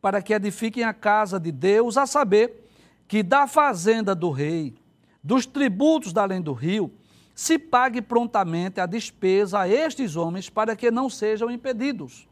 para 0.00 0.22
que 0.22 0.32
edifiquem 0.32 0.84
a 0.84 0.94
casa 0.94 1.38
de 1.38 1.52
Deus, 1.52 1.98
a 1.98 2.06
saber, 2.06 2.66
que 3.06 3.22
da 3.22 3.46
fazenda 3.46 4.14
do 4.14 4.30
rei, 4.30 4.74
dos 5.22 5.44
tributos 5.44 6.14
da 6.14 6.22
além 6.22 6.40
do 6.40 6.54
rio, 6.54 6.90
se 7.34 7.58
pague 7.58 8.00
prontamente 8.00 8.80
a 8.80 8.86
despesa 8.86 9.60
a 9.60 9.68
estes 9.68 10.16
homens 10.16 10.48
para 10.48 10.74
que 10.74 10.90
não 10.90 11.10
sejam 11.10 11.50
impedidos. 11.50 12.26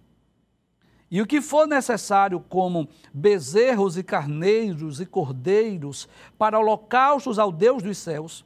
E 1.11 1.21
o 1.21 1.27
que 1.27 1.43
for 1.43 1.67
necessário, 1.67 2.41
como 2.41 2.89
bezerros 3.13 3.99
e 3.99 4.03
carneiros 4.03 5.03
e 5.03 5.05
cordeiros, 5.05 6.09
para 6.39 6.59
holocaustos 6.59 7.39
ao 7.39 7.53
Deus 7.53 7.83
dos 7.83 7.99
céus, 7.99 8.43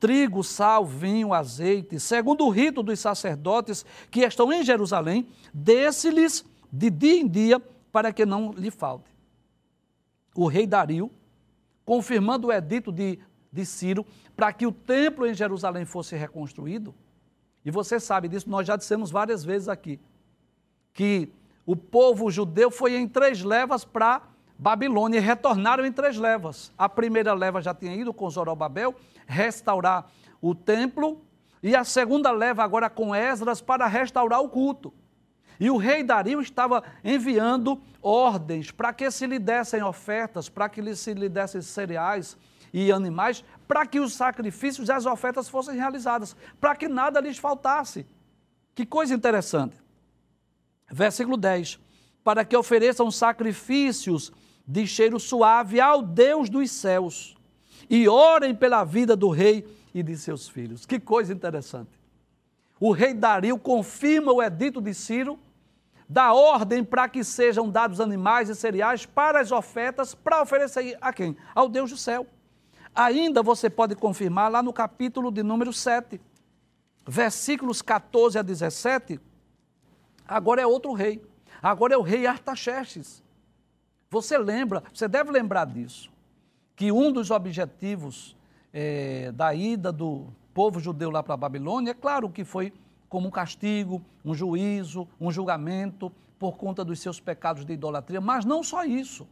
trigo, 0.00 0.44
sal, 0.44 0.84
vinho, 0.84 1.32
azeite, 1.32 1.98
segundo 1.98 2.44
o 2.44 2.50
rito 2.50 2.82
dos 2.82 3.00
sacerdotes 3.00 3.84
que 4.10 4.20
estão 4.20 4.52
em 4.52 4.62
Jerusalém, 4.62 5.28
desse-lhes 5.52 6.44
de 6.72 6.90
dia 6.90 7.20
em 7.20 7.26
dia, 7.26 7.60
para 7.90 8.12
que 8.12 8.26
não 8.26 8.52
lhe 8.52 8.70
falte. 8.70 9.10
O 10.34 10.46
rei 10.46 10.66
Dario, 10.66 11.10
confirmando 11.84 12.48
o 12.48 12.52
edito 12.52 12.92
de 12.92 13.18
de 13.52 13.64
Ciro 13.64 14.06
para 14.36 14.52
que 14.52 14.66
o 14.66 14.72
templo 14.72 15.26
em 15.26 15.34
Jerusalém 15.34 15.84
fosse 15.84 16.16
reconstruído. 16.16 16.94
E 17.64 17.70
você 17.70 17.98
sabe 17.98 18.28
disso, 18.28 18.48
nós 18.48 18.66
já 18.66 18.76
dissemos 18.76 19.10
várias 19.10 19.44
vezes 19.44 19.68
aqui, 19.68 19.98
que 20.94 21.30
o 21.66 21.76
povo 21.76 22.30
judeu 22.30 22.70
foi 22.70 22.96
em 22.96 23.08
três 23.08 23.42
levas 23.42 23.84
para 23.84 24.22
Babilônia 24.58 25.18
e 25.18 25.20
retornaram 25.20 25.86
em 25.86 25.92
três 25.92 26.16
levas. 26.16 26.72
A 26.76 26.88
primeira 26.88 27.32
leva 27.32 27.62
já 27.62 27.72
tinha 27.72 27.94
ido 27.94 28.12
com 28.12 28.28
Zorobabel 28.28 28.94
restaurar 29.26 30.10
o 30.40 30.54
templo, 30.54 31.22
e 31.62 31.76
a 31.76 31.84
segunda 31.84 32.30
leva 32.30 32.64
agora 32.64 32.90
com 32.90 33.14
Esdras 33.14 33.60
para 33.60 33.86
restaurar 33.86 34.40
o 34.40 34.48
culto. 34.48 34.92
E 35.60 35.70
o 35.70 35.76
rei 35.76 36.02
Dario 36.02 36.40
estava 36.40 36.82
enviando 37.04 37.80
ordens 38.00 38.70
para 38.70 38.92
que 38.92 39.10
se 39.10 39.26
lhe 39.26 39.38
dessem 39.38 39.82
ofertas, 39.82 40.48
para 40.48 40.68
que 40.68 40.94
se 40.94 41.14
lhe 41.14 41.28
dessem 41.28 41.60
cereais, 41.60 42.36
e 42.72 42.92
animais, 42.92 43.44
para 43.66 43.86
que 43.86 43.98
os 43.98 44.14
sacrifícios 44.14 44.88
e 44.88 44.92
as 44.92 45.06
ofertas 45.06 45.48
fossem 45.48 45.74
realizadas, 45.74 46.36
para 46.60 46.76
que 46.76 46.86
nada 46.86 47.20
lhes 47.20 47.38
faltasse. 47.38 48.06
Que 48.74 48.84
coisa 48.84 49.14
interessante. 49.14 49.76
Versículo 50.90 51.36
10: 51.36 51.78
Para 52.22 52.44
que 52.44 52.56
ofereçam 52.56 53.10
sacrifícios 53.10 54.32
de 54.68 54.86
cheiro 54.86 55.18
suave 55.18 55.80
ao 55.80 56.02
Deus 56.02 56.50
dos 56.50 56.70
céus 56.70 57.34
e 57.88 58.06
orem 58.06 58.54
pela 58.54 58.84
vida 58.84 59.16
do 59.16 59.30
rei 59.30 59.66
e 59.94 60.02
de 60.02 60.14
seus 60.14 60.46
filhos. 60.46 60.84
Que 60.84 61.00
coisa 61.00 61.32
interessante. 61.32 61.98
O 62.78 62.92
rei 62.92 63.14
Dario 63.14 63.58
confirma 63.58 64.30
o 64.30 64.42
edito 64.42 64.78
de 64.82 64.92
Ciro, 64.92 65.38
dá 66.06 66.34
ordem 66.34 66.84
para 66.84 67.08
que 67.08 67.24
sejam 67.24 67.70
dados 67.70 67.98
animais 67.98 68.50
e 68.50 68.54
cereais 68.54 69.06
para 69.06 69.40
as 69.40 69.50
ofertas, 69.50 70.14
para 70.14 70.42
oferecer 70.42 70.98
a 71.00 71.14
quem? 71.14 71.34
Ao 71.54 71.66
Deus 71.66 71.90
do 71.90 71.96
céu. 71.96 72.26
Ainda 72.94 73.42
você 73.42 73.70
pode 73.70 73.96
confirmar 73.96 74.50
lá 74.50 74.62
no 74.62 74.72
capítulo 74.72 75.30
de 75.30 75.42
número 75.42 75.72
7, 75.72 76.20
versículos 77.06 77.80
14 77.80 78.38
a 78.38 78.42
17. 78.42 79.18
Agora 80.26 80.60
é 80.60 80.66
outro 80.66 80.92
rei. 80.92 81.22
Agora 81.62 81.94
é 81.94 81.96
o 81.96 82.02
rei 82.02 82.26
Artaxerxes. 82.26 83.22
Você 84.10 84.38
lembra, 84.38 84.82
você 84.92 85.06
deve 85.06 85.30
lembrar 85.30 85.66
disso, 85.66 86.10
que 86.74 86.90
um 86.90 87.12
dos 87.12 87.30
objetivos 87.30 88.36
é, 88.72 89.30
da 89.32 89.54
ida 89.54 89.92
do 89.92 90.28
povo 90.54 90.80
judeu 90.80 91.10
lá 91.10 91.22
para 91.22 91.34
a 91.34 91.36
Babilônia, 91.36 91.90
é 91.90 91.94
claro 91.94 92.30
que 92.30 92.44
foi 92.44 92.72
como 93.08 93.28
um 93.28 93.30
castigo, 93.30 94.02
um 94.24 94.34
juízo, 94.34 95.06
um 95.20 95.30
julgamento 95.30 96.12
por 96.38 96.56
conta 96.56 96.84
dos 96.84 97.00
seus 97.00 97.20
pecados 97.20 97.64
de 97.64 97.72
idolatria, 97.72 98.20
mas 98.20 98.44
não 98.44 98.62
só 98.62 98.84
isso. 98.84 99.26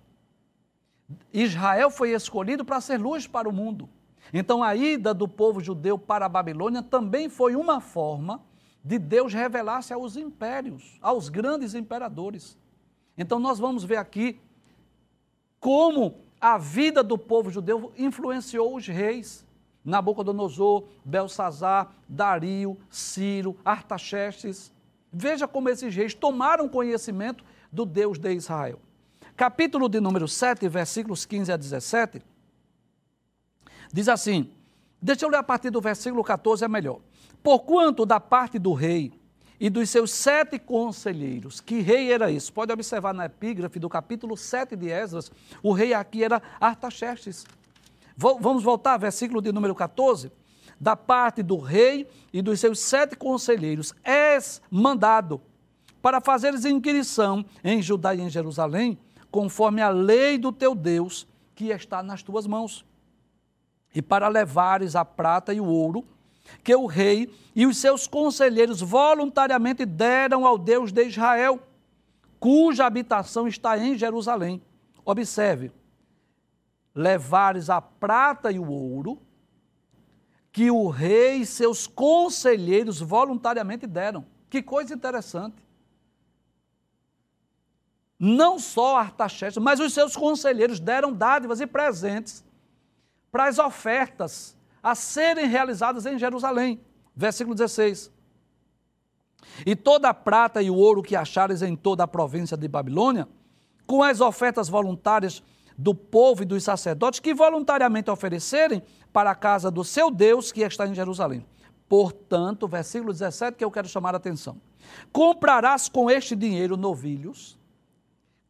Israel 1.33 1.91
foi 1.91 2.11
escolhido 2.11 2.65
para 2.65 2.81
ser 2.81 2.99
luz 2.99 3.27
para 3.27 3.49
o 3.49 3.53
mundo. 3.53 3.89
Então 4.33 4.63
a 4.63 4.75
ida 4.75 5.15
do 5.15 5.29
povo 5.29 5.61
judeu 5.61 5.99
para 5.99 6.27
a 6.27 6.29
Babilônia 6.29 6.83
também 6.83 7.29
foi 7.29 7.55
uma 7.55 7.81
forma 7.81 8.43
de 8.85 8.99
Deus 8.99 9.33
revelar-se 9.33 9.93
aos 9.93 10.17
impérios, 10.17 10.99
aos 11.01 11.29
grandes 11.29 11.75
imperadores. 11.75 12.59
Então 13.17 13.39
nós 13.39 13.59
vamos 13.59 13.85
ver 13.85 13.97
aqui 13.97 14.41
como 15.67 16.21
a 16.41 16.57
vida 16.57 17.03
do 17.03 17.19
povo 17.19 17.51
judeu 17.51 17.93
influenciou 17.99 18.77
os 18.77 18.87
reis. 18.87 19.45
Nabucodonosor, 19.85 20.85
Belsazar, 21.05 21.93
Dario, 22.09 22.79
Ciro, 22.89 23.57
Artaxerxes. 23.65 24.73
Veja 25.13 25.49
como 25.49 25.69
esses 25.69 25.93
reis 25.93 26.15
tomaram 26.15 26.69
conhecimento 26.69 27.45
do 27.73 27.85
Deus 27.85 28.17
de 28.17 28.33
Israel 28.33 28.79
capítulo 29.37 29.89
de 29.89 30.01
número 30.01 30.27
7, 30.27 30.67
versículos 30.69 31.27
15 31.27 31.53
a 31.53 31.57
17, 31.57 32.23
diz 33.93 34.09
assim: 34.09 34.51
deixa 35.01 35.27
eu 35.27 35.29
ler 35.29 35.39
a 35.39 35.43
partir 35.43 35.71
do 35.71 35.81
versículo 35.81 36.25
14, 36.25 36.65
é 36.65 36.69
melhor. 36.69 37.01
Porquanto 37.43 38.07
da 38.07 38.19
parte 38.19 38.59
do 38.59 38.73
rei 38.73 39.13
e 39.59 39.71
dos 39.71 39.89
seus 39.89 40.11
sete 40.11 40.59
conselheiros, 40.59 41.61
que 41.61 41.81
rei 41.81 42.13
era 42.13 42.31
isso? 42.31 42.53
Pode 42.53 42.73
observar 42.73 43.15
na 43.15 43.27
epígrafe 43.27 43.79
do 43.79 43.89
capítulo 43.89 44.37
7 44.37 44.77
de 44.77 44.91
Esdras, 44.91 45.31
o 45.63 45.73
rei 45.73 45.95
aqui 45.95 46.23
era 46.23 46.43
Artaxerxes. 46.61 47.47
Vamos 48.17 48.63
voltar, 48.63 48.97
versículo 48.97 49.43
de 49.43 49.53
número 49.53 49.75
14. 49.75 50.31
Da 50.79 50.95
parte 50.95 51.43
do 51.43 51.59
rei 51.59 52.09
e 52.33 52.43
dos 52.43 52.61
seus 52.61 52.79
sete 52.81 53.17
conselheiros, 53.17 53.95
és 54.05 54.61
mandado 54.71 55.41
para 56.03 56.21
fazeres 56.21 56.65
inquirição 56.65 57.45
em 57.65 57.81
Judá 57.81 58.15
e 58.15 58.21
em 58.21 58.29
Jerusalém, 58.29 58.99
conforme 59.31 59.81
a 59.83 59.89
lei 59.89 60.39
do 60.39 60.53
teu 60.53 60.75
Deus 60.75 61.27
que 61.55 61.71
está 61.71 62.03
nas 62.03 62.23
tuas 62.23 62.47
mãos. 62.47 62.85
E 63.95 64.03
para 64.03 64.29
levares 64.29 64.95
a 64.95 65.05
prata 65.05 65.55
e 65.55 65.61
o 65.61 65.67
ouro, 65.67 66.07
que 66.63 66.75
o 66.75 66.87
rei 66.87 67.33
e 67.55 67.67
os 67.67 67.79
seus 67.79 68.07
conselheiros 68.07 68.81
voluntariamente 68.81 69.85
deram 69.85 70.47
ao 70.47 70.59
Deus 70.59 70.93
de 70.93 71.05
Israel, 71.05 71.61
cuja 72.39 72.87
habitação 72.87 73.47
está 73.47 73.79
em 73.79 73.97
Jerusalém. 73.97 74.63
Observe, 75.05 75.71
levares 76.95 77.71
a 77.71 77.81
prata 77.81 78.51
e 78.51 78.59
o 78.59 78.69
ouro, 78.69 79.21
que 80.53 80.71
o 80.71 80.89
rei 80.89 81.39
e 81.39 81.47
seus 81.47 81.87
conselheiros 81.87 83.01
voluntariamente 83.01 83.87
deram. 83.87 84.25
Que 84.49 84.63
coisa 84.63 84.95
interessante 84.95 85.67
não 88.19 88.59
só 88.59 88.97
Artaxerxes, 88.97 89.63
mas 89.63 89.79
os 89.79 89.93
seus 89.93 90.17
conselheiros 90.17 90.81
deram 90.81 91.13
dádivas 91.13 91.61
e 91.61 91.67
presentes 91.67 92.45
para 93.31 93.47
as 93.47 93.59
ofertas 93.59 94.56
a 94.87 94.95
serem 94.95 95.49
realizadas 95.49 96.07
em 96.07 96.17
Jerusalém. 96.17 96.81
Versículo 97.13 97.57
16. 97.57 98.09
E 99.67 99.75
toda 99.75 100.11
a 100.11 100.15
prata 100.15 100.63
e 100.63 100.71
o 100.71 100.77
ouro 100.77 101.03
que 101.03 101.17
achares 101.17 101.61
em 101.61 101.75
toda 101.75 102.05
a 102.05 102.07
província 102.07 102.57
de 102.57 102.69
Babilônia, 102.69 103.27
com 103.85 104.01
as 104.01 104.21
ofertas 104.21 104.69
voluntárias 104.69 105.43
do 105.77 105.93
povo 105.93 106.45
e 106.45 106.47
dos 106.47 106.63
sacerdotes 106.63 107.19
que 107.19 107.35
voluntariamente 107.35 108.13
oferecerem 108.13 108.81
para 109.13 109.33
a 109.33 109.35
casa 109.35 109.73
do 109.73 109.83
seu 109.83 110.09
Deus 110.09 110.53
que 110.53 110.61
está 110.61 110.87
em 110.87 110.95
Jerusalém. 110.95 111.45
Portanto, 111.89 112.69
versículo 112.69 113.13
17 113.13 113.59
que 113.59 113.65
eu 113.65 113.73
quero 113.73 113.89
chamar 113.89 114.15
a 114.15 114.19
atenção. 114.19 114.61
Comprarás 115.11 115.89
com 115.89 116.09
este 116.09 116.37
dinheiro 116.37 116.77
novilhos, 116.77 117.59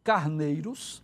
carneiros, 0.04 1.02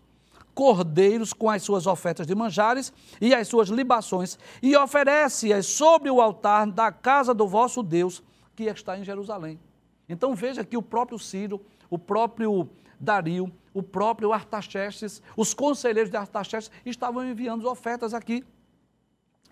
cordeiros 0.54 1.32
com 1.32 1.48
as 1.48 1.62
suas 1.62 1.86
ofertas 1.86 2.26
de 2.26 2.34
manjares 2.34 2.92
e 3.20 3.34
as 3.34 3.48
suas 3.48 3.68
libações, 3.68 4.38
e 4.62 4.76
oferece-as 4.76 5.66
sobre 5.66 6.10
o 6.10 6.20
altar 6.20 6.66
da 6.66 6.92
casa 6.92 7.32
do 7.32 7.46
vosso 7.46 7.82
Deus, 7.82 8.22
que 8.54 8.64
está 8.64 8.98
em 8.98 9.04
Jerusalém. 9.04 9.58
Então 10.08 10.34
veja 10.34 10.64
que 10.64 10.76
o 10.76 10.82
próprio 10.82 11.18
Ciro, 11.18 11.60
o 11.88 11.98
próprio 11.98 12.68
Dario, 13.00 13.50
o 13.74 13.82
próprio 13.82 14.32
Artaxerxes, 14.32 15.22
os 15.36 15.54
conselheiros 15.54 16.10
de 16.10 16.16
Artaxerxes 16.16 16.70
estavam 16.84 17.24
enviando 17.24 17.68
ofertas 17.68 18.12
aqui. 18.12 18.44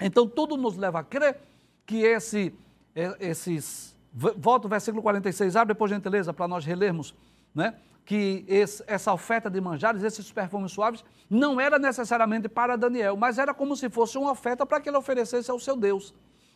Então 0.01 0.27
tudo 0.27 0.57
nos 0.57 0.77
leva 0.77 1.01
a 1.01 1.05
crer 1.05 1.41
que 1.87 2.03
esse, 2.03 2.55
é, 2.95 3.17
esses. 3.21 3.97
Volta 4.13 4.67
o 4.67 4.71
versículo 4.71 5.03
46, 5.03 5.55
abre 5.55 5.73
depois, 5.73 5.91
gentileza, 5.91 6.33
para 6.33 6.49
nós 6.49 6.65
relermos, 6.65 7.15
né? 7.55 7.75
que 8.11 8.45
esse, 8.49 8.83
essa 8.89 9.13
oferta 9.13 9.49
de 9.49 9.61
manjares, 9.61 10.03
esses 10.03 10.33
perfumes 10.33 10.73
suaves, 10.73 11.05
não 11.29 11.61
era 11.61 11.79
necessariamente 11.79 12.49
para 12.49 12.77
Daniel, 12.77 13.17
mas 13.17 13.39
era 13.39 13.55
como 13.55 13.77
se 13.77 13.89
fosse 13.89 14.19
uma 14.19 14.33
oferta 14.33 14.67
para 14.67 14.81
que 14.81 14.89
ele 14.89 14.97
oferecesse 14.97 15.49
ao 15.49 15.61
seu 15.61 15.77
Deus. 15.77 16.13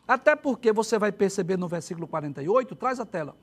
Até 0.06 0.34
porque 0.34 0.72
você 0.72 0.98
vai 0.98 1.12
perceber 1.12 1.56
no 1.56 1.68
versículo 1.68 2.08
48, 2.08 2.74
traz 2.74 2.98
a 2.98 3.06
tela, 3.06 3.36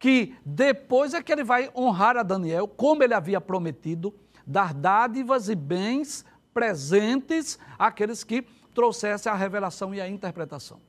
que 0.00 0.34
depois 0.44 1.14
é 1.14 1.22
que 1.22 1.32
ele 1.32 1.44
vai 1.44 1.70
honrar 1.76 2.16
a 2.16 2.24
Daniel, 2.24 2.66
como 2.66 3.04
ele 3.04 3.14
havia 3.14 3.40
prometido, 3.40 4.12
dar 4.44 4.74
dádivas 4.74 5.48
e 5.48 5.54
bens 5.54 6.24
presentes 6.52 7.56
àqueles 7.78 8.24
que 8.24 8.42
trouxessem 8.74 9.30
a 9.30 9.34
revelação 9.36 9.94
e 9.94 10.00
a 10.00 10.08
interpretação. 10.08 10.80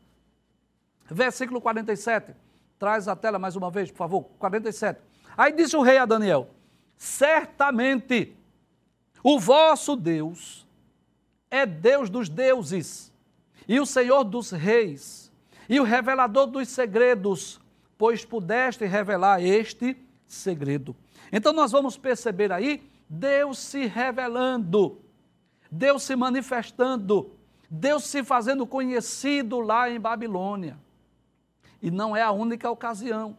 Versículo 1.09 1.61
47, 1.61 2.35
traz 2.79 3.07
a 3.07 3.15
tela 3.15 3.37
mais 3.37 3.55
uma 3.55 3.69
vez, 3.69 3.91
por 3.91 3.97
favor, 3.97 4.23
47. 4.39 4.99
Aí 5.37 5.51
disse 5.51 5.75
o 5.75 5.81
rei 5.81 5.97
a 5.97 6.05
Daniel: 6.05 6.49
Certamente 6.97 8.35
o 9.23 9.39
vosso 9.39 9.95
Deus 9.95 10.65
é 11.49 11.65
Deus 11.65 12.09
dos 12.09 12.29
deuses 12.29 13.11
e 13.67 13.79
o 13.79 13.85
Senhor 13.85 14.23
dos 14.23 14.51
reis 14.51 15.31
e 15.67 15.79
o 15.79 15.83
revelador 15.83 16.47
dos 16.47 16.67
segredos, 16.69 17.59
pois 17.97 18.23
pudeste 18.23 18.85
revelar 18.85 19.41
este 19.41 19.97
segredo. 20.27 20.95
Então 21.31 21.51
nós 21.51 21.71
vamos 21.71 21.97
perceber 21.97 22.51
aí 22.51 22.89
Deus 23.09 23.57
se 23.59 23.85
revelando, 23.85 24.99
Deus 25.71 26.03
se 26.03 26.15
manifestando, 26.15 27.31
Deus 27.69 28.03
se 28.03 28.23
fazendo 28.23 28.65
conhecido 28.65 29.59
lá 29.59 29.89
em 29.89 29.99
Babilônia. 29.99 30.77
E 31.81 31.91
não 31.91 32.15
é 32.15 32.21
a 32.21 32.31
única 32.31 32.69
ocasião. 32.69 33.37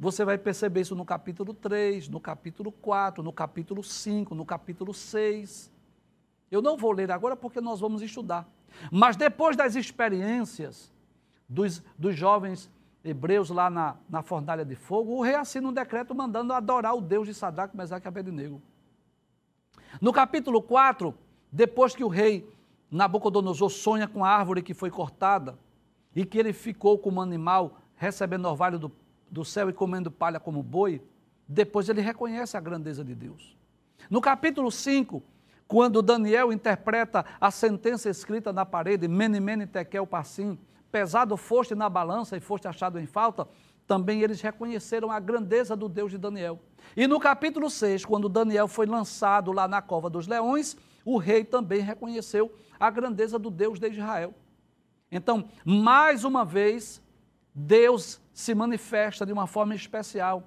Você 0.00 0.24
vai 0.24 0.38
perceber 0.38 0.80
isso 0.80 0.94
no 0.94 1.04
capítulo 1.04 1.52
3, 1.52 2.08
no 2.08 2.18
capítulo 2.18 2.72
4, 2.72 3.22
no 3.22 3.30
capítulo 3.34 3.84
5, 3.84 4.34
no 4.34 4.46
capítulo 4.46 4.94
6. 4.94 5.70
Eu 6.50 6.62
não 6.62 6.74
vou 6.74 6.90
ler 6.90 7.10
agora 7.10 7.36
porque 7.36 7.60
nós 7.60 7.80
vamos 7.80 8.00
estudar. 8.00 8.48
Mas 8.90 9.14
depois 9.14 9.58
das 9.58 9.76
experiências 9.76 10.90
dos, 11.46 11.82
dos 11.98 12.16
jovens 12.16 12.70
hebreus 13.04 13.50
lá 13.50 13.68
na, 13.68 13.94
na 14.08 14.22
fornalha 14.22 14.64
de 14.64 14.74
fogo, 14.74 15.12
o 15.12 15.22
rei 15.22 15.34
assina 15.34 15.68
um 15.68 15.72
decreto 15.72 16.14
mandando 16.14 16.54
adorar 16.54 16.96
o 16.96 17.02
Deus 17.02 17.26
de 17.26 17.34
Sadraque, 17.34 17.76
Mesaque 17.76 18.06
e 18.06 18.08
Abednego. 18.08 18.62
No 20.00 20.14
capítulo 20.14 20.62
4, 20.62 21.14
depois 21.52 21.94
que 21.94 22.02
o 22.04 22.08
rei 22.08 22.50
Nabucodonosor 22.90 23.68
sonha 23.68 24.08
com 24.08 24.24
a 24.24 24.30
árvore 24.30 24.62
que 24.62 24.72
foi 24.72 24.90
cortada 24.90 25.58
e 26.16 26.24
que 26.24 26.38
ele 26.38 26.54
ficou 26.54 26.98
como 26.98 27.20
animal 27.20 27.78
recebendo 27.96 28.46
orvalho 28.46 28.78
do 28.78 28.88
do 29.30 29.44
céu 29.44 29.70
e 29.70 29.72
comendo 29.72 30.10
palha 30.10 30.40
como 30.40 30.62
boi, 30.62 31.02
depois 31.46 31.88
ele 31.88 32.00
reconhece 32.00 32.56
a 32.56 32.60
grandeza 32.60 33.04
de 33.04 33.14
Deus. 33.14 33.56
No 34.08 34.20
capítulo 34.20 34.70
5, 34.70 35.22
quando 35.66 36.02
Daniel 36.02 36.52
interpreta 36.52 37.24
a 37.40 37.50
sentença 37.50 38.10
escrita 38.10 38.52
na 38.52 38.66
parede, 38.66 39.06
Mene, 39.06 39.38
Mene, 39.38 39.66
Tekel, 39.66 40.06
Passim, 40.06 40.58
pesado 40.90 41.36
foste 41.36 41.74
na 41.74 41.88
balança 41.88 42.36
e 42.36 42.40
foste 42.40 42.66
achado 42.66 42.98
em 42.98 43.06
falta, 43.06 43.46
também 43.86 44.22
eles 44.22 44.40
reconheceram 44.40 45.10
a 45.10 45.18
grandeza 45.18 45.76
do 45.76 45.88
Deus 45.88 46.10
de 46.10 46.18
Daniel. 46.18 46.60
E 46.96 47.06
no 47.06 47.20
capítulo 47.20 47.68
6, 47.68 48.04
quando 48.04 48.28
Daniel 48.28 48.68
foi 48.68 48.86
lançado 48.86 49.52
lá 49.52 49.66
na 49.66 49.82
cova 49.82 50.08
dos 50.08 50.26
leões, 50.26 50.76
o 51.04 51.18
rei 51.18 51.44
também 51.44 51.80
reconheceu 51.80 52.52
a 52.78 52.90
grandeza 52.90 53.38
do 53.38 53.50
Deus 53.50 53.78
de 53.78 53.88
Israel. 53.88 54.34
Então, 55.10 55.48
mais 55.64 56.24
uma 56.24 56.44
vez, 56.44 57.02
Deus 57.54 58.20
se 58.40 58.54
manifesta 58.54 59.26
de 59.26 59.32
uma 59.32 59.46
forma 59.46 59.74
especial. 59.74 60.42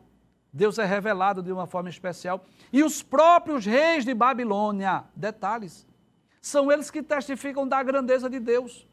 Deus 0.52 0.78
é 0.80 0.86
revelado 0.86 1.42
de 1.42 1.52
uma 1.52 1.68
forma 1.68 1.90
especial. 1.90 2.44
E 2.72 2.84
os 2.84 3.04
próprios 3.04 3.66
reis 3.66 4.04
de 4.04 4.14
Babilônia, 4.14 5.04
detalhes, 5.16 5.86
são 6.42 6.72
eles 6.72 6.92
que 6.92 7.02
testificam 7.02 7.68
da 7.68 7.82
grandeza 7.82 8.30
de 8.30 8.40
Deus. 8.40 8.88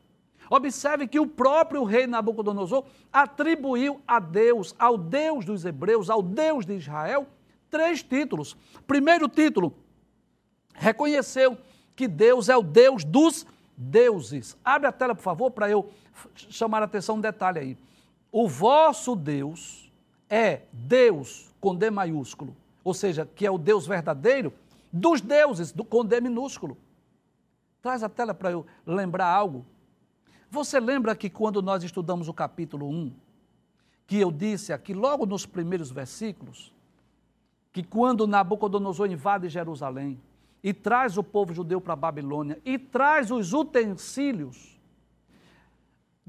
Observe 0.51 1.07
que 1.07 1.19
o 1.19 1.27
próprio 1.27 1.85
rei 1.85 2.07
Nabucodonosor 2.07 2.85
atribuiu 3.13 4.01
a 4.07 4.19
Deus, 4.19 4.75
ao 4.79 4.99
Deus 4.99 5.45
dos 5.45 5.65
hebreus, 5.65 6.11
ao 6.11 6.23
Deus 6.23 6.67
de 6.67 6.75
Israel, 6.75 7.27
três 7.71 8.03
títulos. 8.03 8.57
Primeiro 8.87 9.29
título, 9.29 9.75
reconheceu 10.75 11.57
que 11.97 12.07
Deus 12.09 12.49
é 12.49 12.57
o 12.57 12.63
Deus 12.63 13.05
dos 13.05 13.47
deuses. 13.77 14.57
Abre 14.65 14.89
a 14.89 14.93
tela, 14.93 15.15
por 15.15 15.23
favor, 15.23 15.51
para 15.51 15.71
eu 15.71 15.91
chamar 16.35 16.83
a 16.83 16.85
atenção 16.85 17.17
um 17.17 17.21
detalhe 17.21 17.59
aí. 17.59 17.90
O 18.33 18.49
vosso 18.49 19.17
Deus 19.17 19.91
é 20.29 20.63
Deus 20.73 21.53
com 21.61 21.75
D 21.75 21.91
maiúsculo, 21.91 22.57
ou 22.85 22.95
seja, 22.95 23.27
que 23.27 23.45
é 23.45 23.51
o 23.51 23.59
Deus 23.59 23.87
verdadeiro 23.87 24.53
dos 24.93 25.21
deuses 25.21 25.73
do, 25.73 25.85
com 25.85 26.05
D 26.05 26.21
minúsculo. 26.21 26.77
Traz 27.83 28.03
a 28.03 28.09
tela 28.09 28.35
para 28.35 28.51
eu 28.51 28.67
lembrar 28.87 29.27
algo. 29.27 29.65
Você 30.51 30.79
lembra 30.79 31.15
que 31.15 31.31
quando 31.31 31.63
nós 31.63 31.83
estudamos 31.83 32.29
o 32.29 32.35
capítulo 32.35 32.89
1, 32.89 33.13
que 34.07 34.19
eu 34.19 34.31
disse 34.33 34.73
aqui 34.73 34.93
logo 34.93 35.25
nos 35.27 35.47
primeiros 35.47 35.91
versículos, 35.91 36.73
que 37.73 37.83
quando 37.83 38.27
Nabucodonosor 38.27 39.11
invade 39.11 39.49
Jerusalém 39.49 40.21
e 40.63 40.75
traz 40.75 41.17
o 41.17 41.23
povo 41.23 41.55
judeu 41.55 41.81
para 41.81 41.93
a 41.93 41.97
Babilônia 41.97 42.61
e 42.65 42.79
traz 42.79 43.31
os 43.31 43.53
utensílios 43.53 44.80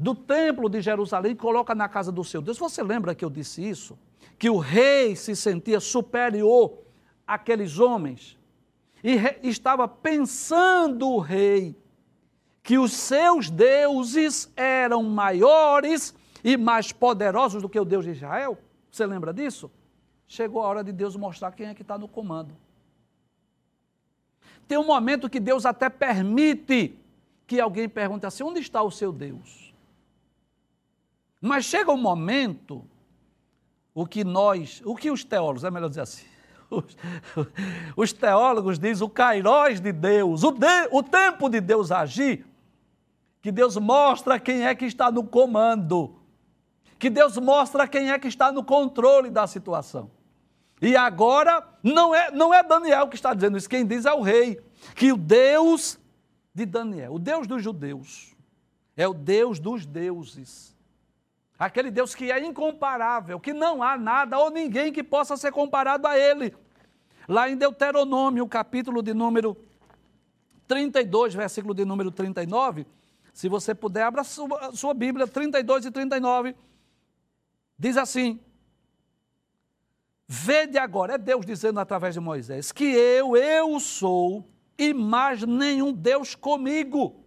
do 0.01 0.15
templo 0.15 0.67
de 0.67 0.81
Jerusalém 0.81 1.33
e 1.33 1.35
coloca 1.35 1.75
na 1.75 1.87
casa 1.87 2.11
do 2.11 2.23
seu 2.23 2.41
Deus. 2.41 2.57
Você 2.57 2.81
lembra 2.81 3.13
que 3.13 3.23
eu 3.23 3.29
disse 3.29 3.63
isso? 3.63 3.97
Que 4.39 4.49
o 4.49 4.57
rei 4.57 5.15
se 5.15 5.35
sentia 5.35 5.79
superior 5.79 6.79
àqueles 7.27 7.77
homens 7.77 8.35
e 9.03 9.15
estava 9.43 9.87
pensando 9.87 11.07
o 11.07 11.19
rei 11.19 11.75
que 12.63 12.79
os 12.79 12.93
seus 12.93 13.51
deuses 13.51 14.51
eram 14.55 15.03
maiores 15.03 16.15
e 16.43 16.57
mais 16.57 16.91
poderosos 16.91 17.61
do 17.61 17.69
que 17.69 17.79
o 17.79 17.85
Deus 17.85 18.03
de 18.03 18.11
Israel? 18.11 18.57
Você 18.89 19.05
lembra 19.05 19.31
disso? 19.31 19.69
Chegou 20.27 20.63
a 20.63 20.67
hora 20.67 20.83
de 20.83 20.91
Deus 20.91 21.15
mostrar 21.15 21.51
quem 21.51 21.67
é 21.67 21.75
que 21.75 21.83
está 21.83 21.95
no 21.95 22.07
comando. 22.07 22.55
Tem 24.67 24.79
um 24.79 24.85
momento 24.85 25.29
que 25.29 25.39
Deus 25.39 25.63
até 25.63 25.89
permite 25.89 26.97
que 27.45 27.59
alguém 27.59 27.87
pergunte 27.87 28.25
assim: 28.25 28.41
onde 28.41 28.59
está 28.61 28.81
o 28.81 28.89
seu 28.89 29.11
Deus? 29.11 29.70
Mas 31.41 31.65
chega 31.65 31.91
um 31.91 31.97
momento, 31.97 32.87
o 33.95 34.05
que 34.05 34.23
nós, 34.23 34.79
o 34.85 34.95
que 34.95 35.09
os 35.09 35.23
teólogos, 35.23 35.63
é 35.63 35.71
melhor 35.71 35.89
dizer 35.89 36.01
assim, 36.01 36.25
os, 36.69 36.95
os 37.97 38.13
teólogos 38.13 38.77
dizem 38.77 39.05
o 39.05 39.09
kairós 39.09 39.81
de 39.81 39.91
Deus, 39.91 40.43
o, 40.43 40.51
de, 40.51 40.87
o 40.91 41.01
tempo 41.01 41.49
de 41.49 41.59
Deus 41.59 41.91
agir, 41.91 42.45
que 43.41 43.51
Deus 43.51 43.75
mostra 43.75 44.39
quem 44.39 44.67
é 44.67 44.75
que 44.75 44.85
está 44.85 45.11
no 45.11 45.23
comando, 45.23 46.15
que 46.99 47.09
Deus 47.09 47.35
mostra 47.37 47.87
quem 47.87 48.11
é 48.11 48.19
que 48.19 48.27
está 48.27 48.51
no 48.51 48.63
controle 48.63 49.31
da 49.31 49.47
situação. 49.47 50.11
E 50.79 50.95
agora, 50.95 51.67
não 51.81 52.13
é, 52.13 52.29
não 52.29 52.53
é 52.53 52.61
Daniel 52.61 53.07
que 53.07 53.15
está 53.15 53.33
dizendo 53.33 53.57
isso, 53.57 53.67
quem 53.67 53.83
diz 53.83 54.05
é 54.05 54.13
o 54.13 54.21
rei, 54.21 54.61
que 54.95 55.11
o 55.11 55.17
Deus 55.17 55.99
de 56.53 56.67
Daniel, 56.67 57.15
o 57.15 57.19
Deus 57.19 57.47
dos 57.47 57.63
judeus, 57.63 58.35
é 58.95 59.07
o 59.07 59.13
Deus 59.13 59.59
dos 59.59 59.87
deuses 59.87 60.71
Aquele 61.61 61.91
Deus 61.91 62.15
que 62.15 62.31
é 62.31 62.43
incomparável, 62.43 63.39
que 63.39 63.53
não 63.53 63.83
há 63.83 63.95
nada 63.95 64.35
ou 64.39 64.49
ninguém 64.49 64.91
que 64.91 65.03
possa 65.03 65.37
ser 65.37 65.51
comparado 65.51 66.07
a 66.07 66.17
Ele. 66.17 66.55
Lá 67.27 67.47
em 67.47 67.55
Deuteronômio, 67.55 68.47
capítulo 68.47 69.03
de 69.03 69.13
número 69.13 69.55
32, 70.67 71.35
versículo 71.35 71.75
de 71.75 71.85
número 71.85 72.09
39, 72.09 72.87
se 73.31 73.47
você 73.47 73.75
puder, 73.75 74.01
abra 74.01 74.23
sua, 74.23 74.71
sua 74.71 74.95
Bíblia, 74.95 75.27
32 75.27 75.85
e 75.85 75.91
39, 75.91 76.55
diz 77.77 77.95
assim: 77.95 78.39
Vede 80.27 80.79
agora, 80.79 81.13
é 81.13 81.17
Deus 81.19 81.45
dizendo 81.45 81.79
através 81.79 82.15
de 82.15 82.19
Moisés, 82.19 82.71
que 82.71 82.85
eu, 82.85 83.37
eu 83.37 83.79
sou, 83.79 84.49
e 84.79 84.95
mais 84.95 85.43
nenhum 85.43 85.93
Deus 85.93 86.33
comigo. 86.33 87.20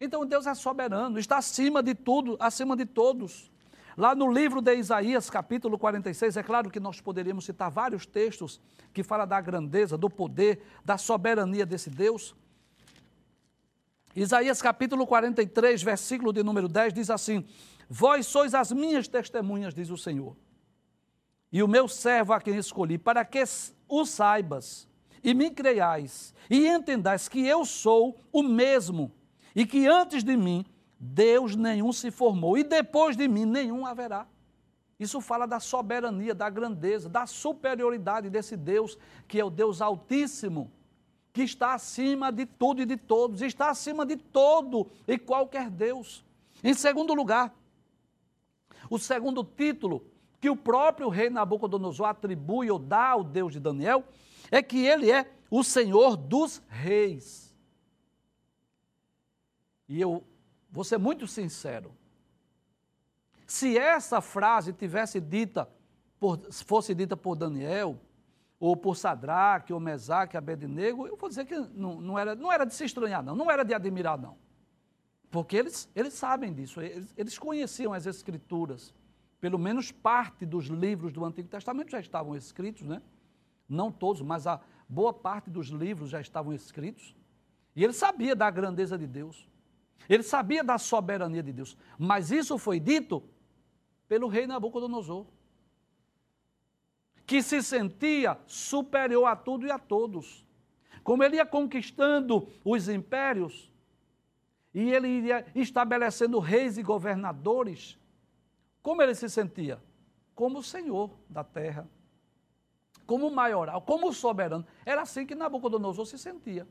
Então 0.00 0.24
Deus 0.24 0.46
é 0.46 0.54
soberano, 0.54 1.18
está 1.18 1.36
acima 1.36 1.82
de 1.82 1.94
tudo, 1.94 2.34
acima 2.40 2.74
de 2.74 2.86
todos. 2.86 3.52
Lá 3.94 4.14
no 4.14 4.32
livro 4.32 4.62
de 4.62 4.74
Isaías, 4.74 5.28
capítulo 5.28 5.78
46, 5.78 6.38
é 6.38 6.42
claro 6.42 6.70
que 6.70 6.80
nós 6.80 7.02
poderíamos 7.02 7.44
citar 7.44 7.70
vários 7.70 8.06
textos 8.06 8.58
que 8.94 9.02
falam 9.02 9.26
da 9.26 9.38
grandeza, 9.42 9.98
do 9.98 10.08
poder, 10.08 10.62
da 10.82 10.96
soberania 10.96 11.66
desse 11.66 11.90
Deus. 11.90 12.34
Isaías 14.16 14.62
capítulo 14.62 15.06
43, 15.06 15.82
versículo 15.82 16.32
de 16.32 16.42
número 16.42 16.66
10 16.66 16.94
diz 16.94 17.10
assim: 17.10 17.44
Vós 17.86 18.24
sois 18.24 18.54
as 18.54 18.72
minhas 18.72 19.06
testemunhas, 19.06 19.74
diz 19.74 19.90
o 19.90 19.98
Senhor, 19.98 20.34
e 21.52 21.62
o 21.62 21.68
meu 21.68 21.86
servo 21.86 22.32
a 22.32 22.40
quem 22.40 22.56
escolhi, 22.56 22.96
para 22.96 23.22
que 23.22 23.44
o 23.86 24.06
saibas 24.06 24.88
e 25.22 25.34
me 25.34 25.50
creiais 25.50 26.32
e 26.48 26.66
entendais 26.66 27.28
que 27.28 27.46
eu 27.46 27.66
sou 27.66 28.18
o 28.32 28.42
mesmo 28.42 29.12
e 29.54 29.66
que 29.66 29.86
antes 29.86 30.22
de 30.22 30.36
mim 30.36 30.64
Deus 30.98 31.56
nenhum 31.56 31.92
se 31.92 32.10
formou 32.10 32.58
e 32.58 32.62
depois 32.62 33.16
de 33.16 33.26
mim 33.26 33.46
nenhum 33.46 33.86
haverá. 33.86 34.26
Isso 34.98 35.18
fala 35.20 35.46
da 35.46 35.58
soberania, 35.58 36.34
da 36.34 36.50
grandeza, 36.50 37.08
da 37.08 37.26
superioridade 37.26 38.28
desse 38.28 38.54
Deus, 38.54 38.98
que 39.26 39.40
é 39.40 39.44
o 39.44 39.48
Deus 39.48 39.80
Altíssimo, 39.80 40.70
que 41.32 41.42
está 41.42 41.72
acima 41.72 42.30
de 42.30 42.44
tudo 42.44 42.82
e 42.82 42.86
de 42.86 42.98
todos, 42.98 43.40
está 43.40 43.70
acima 43.70 44.04
de 44.04 44.16
todo 44.16 44.90
e 45.08 45.16
qualquer 45.16 45.70
Deus. 45.70 46.22
Em 46.62 46.74
segundo 46.74 47.14
lugar, 47.14 47.54
o 48.90 48.98
segundo 48.98 49.42
título 49.42 50.04
que 50.38 50.50
o 50.50 50.56
próprio 50.56 51.08
rei 51.08 51.30
Nabucodonosor 51.30 52.06
atribui 52.06 52.70
ou 52.70 52.78
dá 52.78 53.08
ao 53.08 53.24
Deus 53.24 53.52
de 53.52 53.60
Daniel 53.60 54.04
é 54.50 54.62
que 54.62 54.84
ele 54.84 55.10
é 55.10 55.30
o 55.50 55.64
Senhor 55.64 56.16
dos 56.16 56.62
reis. 56.68 57.49
E 59.90 60.00
eu 60.00 60.22
vou 60.70 60.84
ser 60.84 60.98
muito 60.98 61.26
sincero. 61.26 61.92
Se 63.44 63.76
essa 63.76 64.20
frase 64.20 64.72
tivesse 64.72 65.20
dita 65.20 65.68
por, 66.20 66.38
fosse 66.52 66.94
dita 66.94 67.16
por 67.16 67.34
Daniel, 67.34 68.00
ou 68.60 68.76
por 68.76 68.96
Sadraque, 68.96 69.72
ou 69.72 69.80
Mesaque, 69.80 70.36
Abednego, 70.36 71.08
eu 71.08 71.16
vou 71.16 71.28
dizer 71.28 71.44
que 71.44 71.58
não, 71.74 72.00
não, 72.00 72.16
era, 72.16 72.36
não 72.36 72.52
era 72.52 72.64
de 72.64 72.72
se 72.72 72.84
estranhar, 72.84 73.20
não, 73.20 73.34
não 73.34 73.50
era 73.50 73.64
de 73.64 73.74
admirar, 73.74 74.16
não. 74.16 74.36
Porque 75.28 75.56
eles, 75.56 75.90
eles 75.96 76.14
sabem 76.14 76.54
disso, 76.54 76.80
eles, 76.80 77.12
eles 77.16 77.36
conheciam 77.36 77.92
as 77.92 78.06
Escrituras. 78.06 78.94
Pelo 79.40 79.58
menos 79.58 79.90
parte 79.90 80.46
dos 80.46 80.66
livros 80.66 81.12
do 81.12 81.24
Antigo 81.24 81.48
Testamento 81.48 81.90
já 81.90 81.98
estavam 81.98 82.36
escritos, 82.36 82.82
né? 82.82 83.02
Não 83.68 83.90
todos, 83.90 84.22
mas 84.22 84.46
a 84.46 84.60
boa 84.88 85.12
parte 85.12 85.50
dos 85.50 85.66
livros 85.68 86.10
já 86.10 86.20
estavam 86.20 86.52
escritos. 86.52 87.16
E 87.74 87.82
ele 87.82 87.92
sabia 87.92 88.36
da 88.36 88.48
grandeza 88.50 88.96
de 88.96 89.06
Deus. 89.08 89.49
Ele 90.08 90.22
sabia 90.22 90.64
da 90.64 90.78
soberania 90.78 91.42
de 91.42 91.52
Deus. 91.52 91.76
Mas 91.98 92.30
isso 92.30 92.58
foi 92.58 92.80
dito 92.80 93.22
pelo 94.08 94.28
rei 94.28 94.46
Nabucodonosor, 94.46 95.26
que 97.26 97.42
se 97.42 97.62
sentia 97.62 98.38
superior 98.46 99.26
a 99.26 99.36
tudo 99.36 99.66
e 99.66 99.70
a 99.70 99.78
todos. 99.78 100.44
Como 101.04 101.22
ele 101.22 101.36
ia 101.36 101.46
conquistando 101.46 102.48
os 102.64 102.88
impérios, 102.88 103.70
e 104.72 104.92
ele 104.92 105.08
iria 105.08 105.46
estabelecendo 105.54 106.38
reis 106.38 106.78
e 106.78 106.82
governadores. 106.82 107.98
Como 108.82 109.02
ele 109.02 109.14
se 109.14 109.28
sentia? 109.28 109.82
Como 110.34 110.58
o 110.58 110.62
senhor 110.62 111.10
da 111.28 111.44
terra, 111.44 111.88
como 113.06 113.30
maioral, 113.30 113.82
como 113.82 114.12
soberano. 114.12 114.64
Era 114.86 115.02
assim 115.02 115.26
que 115.26 115.34
Nabucodonosor 115.34 116.06
se 116.06 116.16
sentia. 116.16 116.66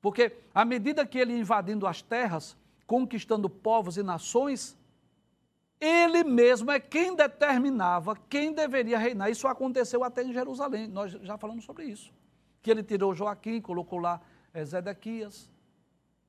Porque 0.00 0.36
à 0.54 0.64
medida 0.64 1.06
que 1.06 1.18
ele 1.18 1.36
invadindo 1.36 1.86
as 1.86 2.02
terras, 2.02 2.56
conquistando 2.86 3.50
povos 3.50 3.96
e 3.96 4.02
nações, 4.02 4.76
ele 5.80 6.24
mesmo 6.24 6.70
é 6.70 6.80
quem 6.80 7.14
determinava 7.14 8.16
quem 8.28 8.52
deveria 8.52 8.98
reinar. 8.98 9.30
Isso 9.30 9.46
aconteceu 9.46 10.02
até 10.02 10.22
em 10.22 10.32
Jerusalém. 10.32 10.88
Nós 10.88 11.12
já 11.12 11.36
falamos 11.36 11.64
sobre 11.64 11.84
isso. 11.84 12.12
Que 12.62 12.70
ele 12.70 12.82
tirou 12.82 13.14
Joaquim, 13.14 13.60
colocou 13.60 13.98
lá 13.98 14.20
eh, 14.52 14.64
Zedequias. 14.64 15.50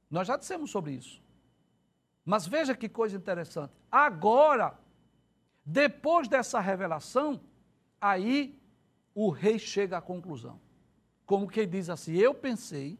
Nós 0.10 0.27
já 0.27 0.38
dissemos 0.38 0.69
sobre 0.69 0.93
isso. 0.93 1.21
Mas 2.23 2.45
veja 2.45 2.75
que 2.75 2.88
coisa 2.88 3.17
interessante. 3.17 3.73
Agora, 3.91 4.77
depois 5.65 6.27
dessa 6.27 6.60
revelação, 6.60 7.41
aí 7.99 8.60
o 9.15 9.29
rei 9.29 9.58
chega 9.58 9.97
à 9.97 10.01
conclusão. 10.01 10.60
Como 11.25 11.47
que 11.47 11.65
diz 11.65 11.89
assim: 11.89 12.15
Eu 12.15 12.34
pensei 12.34 12.99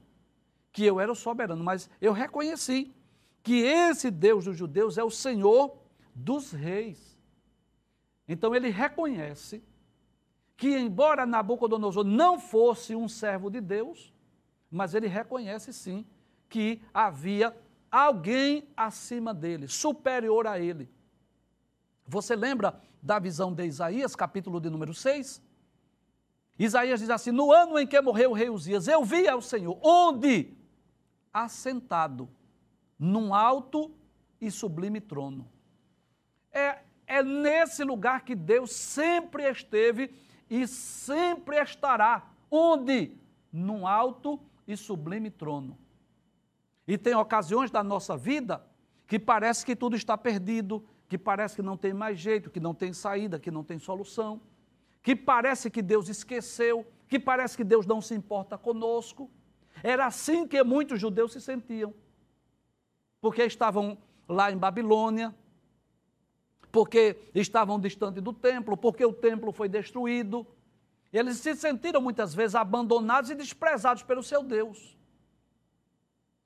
que 0.72 0.86
eu 0.86 1.00
era 1.00 1.12
o 1.12 1.16
soberano, 1.16 1.64
mas 1.64 1.90
eu 2.00 2.14
reconheci 2.14 2.94
que 3.42 3.62
esse 3.62 4.12
Deus 4.12 4.46
dos 4.46 4.58
judeus 4.58 4.98
é 4.98 5.04
o 5.04 5.10
Senhor 5.10 5.78
dos 6.14 6.52
reis. 6.52 7.18
Então 8.28 8.54
ele 8.54 8.70
reconhece 8.70 9.64
que, 10.56 10.78
embora 10.78 11.26
Nabucodonosor 11.26 12.04
não 12.04 12.40
fosse 12.40 12.96
um 12.96 13.08
servo 13.08 13.50
de 13.50 13.62
Deus, 13.62 14.14
mas 14.70 14.94
ele 14.94 15.08
reconhece 15.08 15.74
sim 15.74 16.06
que 16.48 16.82
havia 16.94 17.56
alguém 17.90 18.68
acima 18.76 19.34
dele, 19.34 19.68
superior 19.68 20.46
a 20.46 20.60
ele. 20.60 20.90
Você 22.06 22.36
lembra 22.36 22.80
da 23.02 23.18
visão 23.20 23.54
de 23.54 23.66
Isaías, 23.66 24.16
capítulo 24.16 24.60
de 24.60 24.70
número 24.70 24.94
6? 24.94 25.42
Isaías 26.58 27.00
diz 27.00 27.10
assim: 27.10 27.32
No 27.32 27.52
ano 27.52 27.80
em 27.80 27.88
que 27.88 28.00
morreu 28.02 28.32
o 28.32 28.34
rei 28.34 28.50
Uzias, 28.50 28.88
eu 28.88 29.04
vi 29.04 29.28
ao 29.28 29.42
Senhor, 29.42 29.80
onde? 29.82 30.59
Assentado, 31.34 32.30
num 32.98 33.34
alto 33.34 33.92
e 34.42 34.50
sublime 34.50 35.00
trono. 35.00 35.48
É, 36.52 36.80
é 37.06 37.24
nesse 37.24 37.84
lugar 37.84 38.24
que 38.24 38.36
Deus 38.36 38.72
sempre 38.72 39.50
esteve 39.50 40.14
e 40.50 40.68
sempre 40.68 41.62
estará. 41.62 42.28
Onde? 42.50 43.12
Num 43.52 43.86
alto 43.86 44.40
e 44.68 44.76
sublime 44.76 45.30
trono. 45.30 45.78
E 46.88 46.98
tem 46.98 47.14
ocasiões 47.14 47.70
da 47.70 47.84
nossa 47.84 48.18
vida 48.18 48.66
que 49.06 49.20
parece 49.20 49.66
que 49.66 49.76
tudo 49.76 49.96
está 49.96 50.18
perdido, 50.18 50.86
que 51.08 51.18
parece 51.18 51.56
que 51.56 51.62
não 51.62 51.76
tem 51.76 51.94
mais 51.94 52.20
jeito, 52.20 52.52
que 52.52 52.60
não 52.60 52.76
tem 52.76 52.94
saída, 52.94 53.40
que 53.40 53.50
não 53.50 53.64
tem 53.64 53.80
solução, 53.80 54.40
que 55.02 55.16
parece 55.16 55.72
que 55.72 55.82
Deus 55.82 56.10
esqueceu, 56.10 56.86
que 57.08 57.20
parece 57.20 57.58
que 57.58 57.64
Deus 57.64 57.88
não 57.88 58.02
se 58.02 58.14
importa 58.14 58.58
conosco. 58.58 59.30
Era 59.84 60.06
assim 60.06 60.48
que 60.48 60.64
muitos 60.64 61.00
judeus 61.00 61.34
se 61.34 61.42
sentiam, 61.42 61.94
porque 63.22 63.44
estavam 63.44 63.98
lá 64.28 64.52
em 64.52 64.58
Babilônia, 64.58 65.34
porque 66.72 67.18
estavam 67.34 67.80
distante 67.80 68.22
do 68.22 68.32
templo, 68.32 68.78
porque 68.78 69.04
o 69.06 69.14
templo 69.14 69.52
foi 69.52 69.68
destruído. 69.68 70.46
Eles 71.12 71.38
se 71.38 71.56
sentiram 71.56 72.02
muitas 72.02 72.34
vezes 72.34 72.56
abandonados 72.56 73.30
e 73.30 73.36
desprezados 73.36 74.04
pelo 74.04 74.22
seu 74.22 74.44
Deus. 74.44 74.98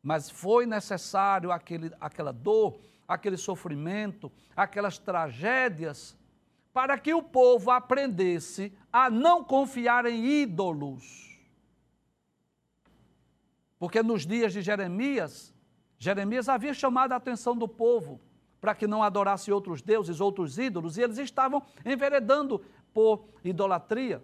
Mas 0.02 0.30
foi 0.30 0.66
necessário 0.66 1.52
aquele, 1.52 1.92
aquela 2.00 2.32
dor, 2.32 2.80
aquele 3.08 3.38
sofrimento, 3.38 4.32
aquelas 4.56 4.98
tragédias, 4.98 6.18
para 6.74 6.98
que 6.98 7.14
o 7.14 7.22
povo 7.22 7.70
aprendesse 7.70 8.74
a 8.92 9.10
não 9.10 9.44
confiar 9.44 10.06
em 10.06 10.26
ídolos. 10.26 11.33
Porque 13.84 14.02
nos 14.02 14.26
dias 14.26 14.54
de 14.54 14.62
Jeremias, 14.62 15.54
Jeremias 16.00 16.48
havia 16.48 16.74
chamado 16.74 17.12
a 17.12 17.18
atenção 17.18 17.54
do 17.54 17.68
povo 17.68 18.22
para 18.62 18.74
que 18.74 18.88
não 18.88 19.04
adorasse 19.04 19.52
outros 19.52 19.82
deuses, 19.82 20.22
outros 20.22 20.58
ídolos, 20.58 20.98
e 20.98 21.02
eles 21.02 21.18
estavam 21.18 21.62
enveredando 21.86 22.64
por 22.94 23.26
idolatria. 23.44 24.24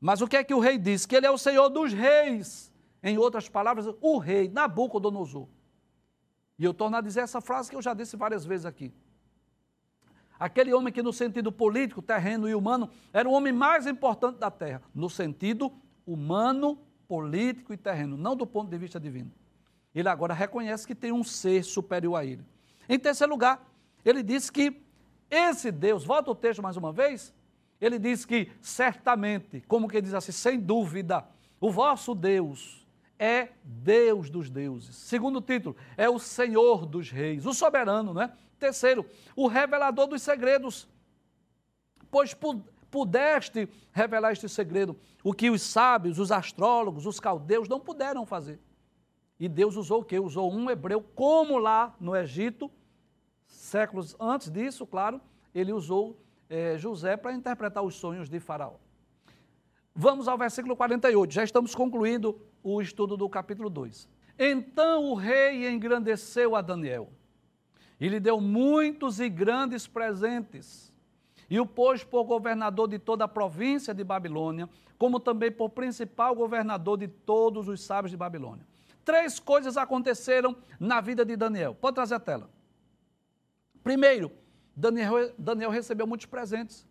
Mas 0.00 0.20
o 0.22 0.26
que 0.26 0.36
é 0.36 0.42
que 0.42 0.52
o 0.52 0.58
rei 0.58 0.76
diz? 0.76 1.06
Que 1.06 1.14
ele 1.14 1.26
é 1.26 1.30
o 1.30 1.38
Senhor 1.38 1.68
dos 1.68 1.92
reis 1.92 2.72
em 3.00 3.16
outras 3.16 3.48
palavras, 3.48 3.86
o 4.00 4.18
rei 4.18 4.48
Nabucodonosor. 4.48 5.46
E 6.58 6.64
eu 6.64 6.74
torno 6.74 6.96
a 6.96 7.00
dizer 7.00 7.20
essa 7.20 7.40
frase 7.40 7.70
que 7.70 7.76
eu 7.76 7.82
já 7.82 7.94
disse 7.94 8.16
várias 8.16 8.44
vezes 8.44 8.66
aqui. 8.66 8.92
Aquele 10.36 10.74
homem 10.74 10.92
que, 10.92 11.00
no 11.00 11.12
sentido 11.12 11.52
político, 11.52 12.02
terreno 12.02 12.48
e 12.48 12.56
humano, 12.56 12.90
era 13.12 13.28
o 13.28 13.32
homem 13.32 13.52
mais 13.52 13.86
importante 13.86 14.40
da 14.40 14.50
terra, 14.50 14.82
no 14.92 15.08
sentido 15.08 15.72
humano, 16.04 16.76
político 17.08 17.72
e 17.72 17.76
terreno, 17.76 18.16
não 18.16 18.36
do 18.36 18.46
ponto 18.46 18.70
de 18.70 18.78
vista 18.78 18.98
divino. 18.98 19.32
Ele 19.94 20.08
agora 20.08 20.34
reconhece 20.34 20.86
que 20.86 20.94
tem 20.94 21.12
um 21.12 21.24
ser 21.24 21.64
superior 21.64 22.16
a 22.16 22.24
ele. 22.24 22.44
Em 22.88 22.98
terceiro 22.98 23.32
lugar, 23.32 23.66
ele 24.04 24.22
diz 24.22 24.50
que 24.50 24.82
esse 25.30 25.72
Deus, 25.72 26.04
volta 26.04 26.30
o 26.30 26.34
texto 26.34 26.62
mais 26.62 26.76
uma 26.76 26.92
vez, 26.92 27.34
ele 27.80 27.98
diz 27.98 28.24
que 28.24 28.50
certamente, 28.60 29.62
como 29.66 29.88
que 29.88 30.00
diz 30.00 30.14
assim, 30.14 30.32
sem 30.32 30.58
dúvida, 30.58 31.26
o 31.60 31.70
vosso 31.70 32.14
Deus 32.14 32.86
é 33.18 33.48
Deus 33.64 34.30
dos 34.30 34.50
deuses. 34.50 34.94
Segundo 34.94 35.40
título, 35.40 35.76
é 35.96 36.08
o 36.08 36.18
Senhor 36.18 36.86
dos 36.86 37.10
reis, 37.10 37.46
o 37.46 37.52
soberano, 37.52 38.12
né? 38.12 38.32
Terceiro, 38.58 39.04
o 39.34 39.46
revelador 39.46 40.06
dos 40.06 40.22
segredos. 40.22 40.88
Pois 42.10 42.34
pudeste 42.90 43.68
revelar 43.92 44.32
este 44.32 44.48
segredo, 44.48 44.96
o 45.22 45.32
que 45.32 45.50
os 45.50 45.62
sábios, 45.62 46.18
os 46.18 46.30
astrólogos, 46.30 47.06
os 47.06 47.20
caldeus 47.20 47.68
não 47.68 47.80
puderam 47.80 48.24
fazer. 48.24 48.60
E 49.38 49.48
Deus 49.48 49.76
usou 49.76 50.00
o 50.00 50.04
quê? 50.04 50.18
Usou 50.18 50.52
um 50.52 50.70
hebreu, 50.70 51.00
como 51.14 51.58
lá 51.58 51.94
no 52.00 52.16
Egito, 52.16 52.70
séculos 53.46 54.16
antes 54.18 54.50
disso, 54.50 54.86
claro, 54.86 55.20
ele 55.54 55.72
usou 55.72 56.18
é, 56.48 56.76
José 56.78 57.16
para 57.16 57.32
interpretar 57.32 57.82
os 57.82 57.94
sonhos 57.96 58.28
de 58.28 58.40
Faraó. 58.40 58.74
Vamos 59.94 60.28
ao 60.28 60.36
versículo 60.36 60.76
48, 60.76 61.32
já 61.32 61.42
estamos 61.42 61.74
concluindo 61.74 62.38
o 62.62 62.82
estudo 62.82 63.16
do 63.16 63.28
capítulo 63.28 63.70
2. 63.70 64.08
Então 64.38 65.06
o 65.06 65.14
rei 65.14 65.68
engrandeceu 65.68 66.54
a 66.54 66.60
Daniel 66.60 67.10
e 67.98 68.08
lhe 68.08 68.20
deu 68.20 68.40
muitos 68.40 69.20
e 69.20 69.28
grandes 69.28 69.86
presentes, 69.86 70.85
e 71.48 71.60
o 71.60 71.66
pôs 71.66 72.02
por 72.02 72.24
governador 72.24 72.88
de 72.88 72.98
toda 72.98 73.24
a 73.24 73.28
província 73.28 73.94
de 73.94 74.02
Babilônia, 74.02 74.68
como 74.98 75.20
também 75.20 75.50
por 75.50 75.70
principal 75.70 76.34
governador 76.34 76.98
de 76.98 77.08
todos 77.08 77.68
os 77.68 77.82
sábios 77.82 78.10
de 78.10 78.16
Babilônia. 78.16 78.66
Três 79.04 79.38
coisas 79.38 79.76
aconteceram 79.76 80.56
na 80.80 81.00
vida 81.00 81.24
de 81.24 81.36
Daniel. 81.36 81.74
Pode 81.74 81.94
trazer 81.94 82.16
a 82.16 82.20
tela. 82.20 82.50
Primeiro, 83.84 84.32
Daniel, 84.74 85.32
Daniel 85.38 85.70
recebeu 85.70 86.06
muitos 86.06 86.26
presentes. 86.26 86.86